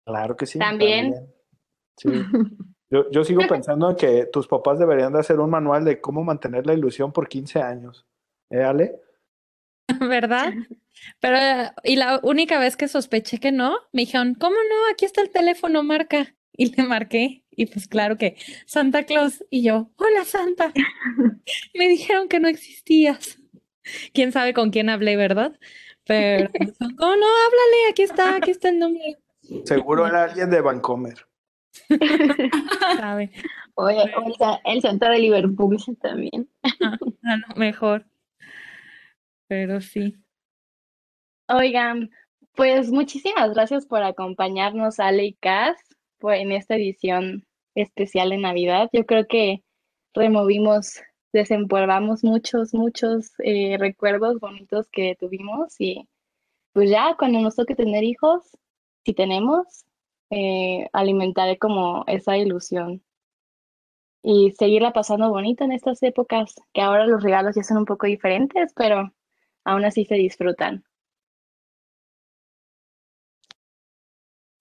Claro 0.05 0.37
que 0.37 0.45
sí. 0.45 0.59
También. 0.59 1.33
Sí. 1.97 2.11
Yo, 2.89 3.11
yo 3.11 3.25
sigo 3.25 3.41
pensando 3.49 3.91
en 3.91 3.97
que 3.97 4.27
tus 4.27 4.47
papás 4.47 4.79
deberían 4.79 5.13
de 5.13 5.19
hacer 5.19 5.41
un 5.41 5.51
manual 5.51 5.85
de 5.85 6.01
cómo 6.01 6.23
mantener 6.23 6.67
la 6.67 6.73
ilusión 6.73 7.11
por 7.11 7.27
15 7.27 7.61
años. 7.61 8.07
¿Eh, 8.51 8.63
Ale? 8.63 9.01
¿Verdad? 10.01 10.53
Pero, 11.21 11.73
y 11.85 11.97
la 11.97 12.21
única 12.23 12.59
vez 12.59 12.77
que 12.77 12.89
sospeché 12.89 13.39
que 13.39 13.53
no, 13.53 13.77
me 13.93 14.03
dijeron, 14.03 14.35
¿cómo 14.35 14.57
no? 14.57 14.93
Aquí 14.93 15.05
está 15.05 15.23
el 15.23 15.31
teléfono, 15.31 15.83
marca. 15.83 16.35
Y 16.59 16.75
le 16.75 16.85
marqué, 16.85 17.45
y 17.51 17.67
pues 17.67 17.87
claro 17.87 18.17
que 18.17 18.37
Santa 18.65 19.05
Claus. 19.05 19.45
Y 19.51 19.63
yo, 19.63 19.91
hola 19.97 20.25
Santa. 20.25 20.73
Me 21.75 21.89
dijeron 21.89 22.29
que 22.29 22.41
no 22.41 22.49
existías. 22.49 23.39
Quién 24.15 24.33
sabe 24.33 24.55
con 24.55 24.71
quién 24.71 24.89
hablé, 24.89 25.17
¿verdad? 25.17 25.59
Pero, 26.07 26.51
¿cómo 26.79 27.17
no? 27.17 27.27
Háblale, 27.27 27.91
aquí 27.91 28.03
está, 28.03 28.37
aquí 28.37 28.51
está 28.51 28.71
el 28.71 28.79
número. 28.79 29.19
Seguro 29.65 30.07
era 30.07 30.25
alguien 30.25 30.51
de 30.51 30.61
Vancomer. 30.61 31.27
¿Sabe? 32.97 33.31
Oye, 33.75 34.11
o 34.17 34.27
el, 34.27 34.35
el 34.65 34.81
Santa 34.81 35.11
de 35.11 35.19
Liverpool 35.19 35.77
también. 36.01 36.49
Ah, 36.81 36.97
no, 37.37 37.55
mejor. 37.57 38.07
Pero 39.49 39.81
sí. 39.81 40.15
Oigan, 41.49 42.11
pues 42.55 42.91
muchísimas 42.91 43.53
gracias 43.55 43.87
por 43.87 44.03
acompañarnos, 44.03 44.99
Ale 45.01 45.25
y 45.27 45.35
Cas, 45.35 45.77
por- 46.19 46.35
en 46.35 46.53
esta 46.53 46.77
edición 46.77 47.47
especial 47.75 48.31
de 48.31 48.39
Navidad. 48.39 48.89
Yo 48.93 49.07
creo 49.07 49.27
que 49.27 49.63
removimos, 50.15 51.01
desempolvamos 51.33 52.25
muchos, 52.25 52.75
muchos 52.75 53.33
eh, 53.45 53.77
recuerdos 53.79 54.41
bonitos 54.41 54.89
que 54.91 55.17
tuvimos 55.21 55.75
y 55.81 56.09
pues 56.73 56.91
ya 56.91 57.17
cuando 57.19 57.41
nos 57.41 57.57
toque 57.57 57.75
tener 57.77 58.05
hijos, 58.05 58.45
si 59.05 59.15
tenemos, 59.15 59.87
eh, 60.31 60.89
alimentaré 60.93 61.59
como 61.59 62.05
esa 62.09 62.39
ilusión 62.39 63.03
y 64.23 64.53
seguirla 64.53 64.93
pasando 64.93 65.31
bonito 65.31 65.65
en 65.65 65.73
estas 65.73 66.03
épocas, 66.03 66.55
que 66.75 66.81
ahora 66.83 67.07
los 67.07 67.23
regalos 67.23 67.55
ya 67.57 67.63
son 67.63 67.79
un 67.79 67.85
poco 67.87 68.07
diferentes, 68.07 68.73
pero 68.75 69.13
aún 69.67 69.85
así 69.85 70.05
se 70.05 70.15
disfrutan. 70.15 70.85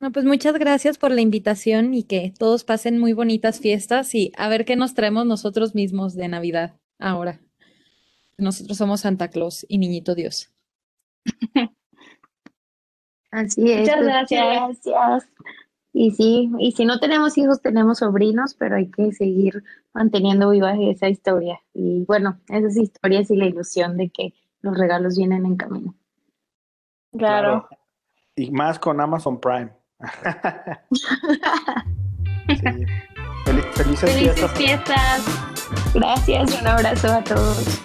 No, 0.01 0.11
pues 0.11 0.25
muchas 0.25 0.57
gracias 0.59 0.97
por 0.97 1.11
la 1.11 1.21
invitación 1.21 1.93
y 1.93 2.03
que 2.03 2.33
todos 2.37 2.63
pasen 2.65 2.99
muy 2.99 3.13
bonitas 3.13 3.59
fiestas 3.59 4.13
y 4.13 4.33
a 4.35 4.49
ver 4.49 4.65
qué 4.65 4.75
nos 4.75 4.93
traemos 4.93 5.25
nosotros 5.25 5.73
mismos 5.73 6.15
de 6.15 6.27
Navidad 6.27 6.73
ahora. 6.99 7.39
Nosotros 8.37 8.77
somos 8.77 9.01
Santa 9.01 9.29
Claus 9.29 9.65
y 9.69 9.77
Niñito 9.77 10.15
Dios. 10.15 10.51
Así 13.31 13.71
es. 13.71 13.81
Muchas 13.81 14.03
gracias. 14.03 14.45
gracias. 14.45 15.29
Y 15.93 16.11
sí, 16.11 16.51
y 16.59 16.73
si 16.73 16.83
no 16.83 16.99
tenemos 16.99 17.37
hijos, 17.37 17.61
tenemos 17.61 17.99
sobrinos, 17.99 18.53
pero 18.53 18.75
hay 18.75 18.91
que 18.91 19.13
seguir 19.13 19.63
manteniendo 19.93 20.49
viva 20.49 20.75
esa 20.77 21.07
historia. 21.07 21.61
Y 21.73 22.03
bueno, 22.05 22.37
esas 22.49 22.75
historias 22.75 23.31
y 23.31 23.37
la 23.37 23.45
ilusión 23.45 23.95
de 23.95 24.09
que 24.09 24.33
los 24.65 24.78
regalos 24.78 25.15
vienen 25.15 25.45
en 25.45 25.56
camino. 25.58 25.93
Claro. 27.15 27.69
Y 28.36 28.49
más 28.51 28.80
con 28.80 28.99
Amazon 28.99 29.39
Prime. 29.39 29.71
Sí. 32.47 32.56
Fel- 33.43 33.63
felices 33.73 34.12
Felices 34.12 34.51
fiestas. 34.51 34.51
fiestas. 34.54 35.25
Gracias, 35.95 36.62
un 36.62 36.67
abrazo 36.67 37.12
a 37.12 37.23
todos. 37.23 37.82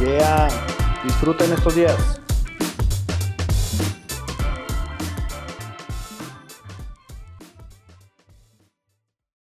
Yeah. 0.00 0.48
Disfruten 1.04 1.52
estos 1.52 1.76
días. 1.76 2.20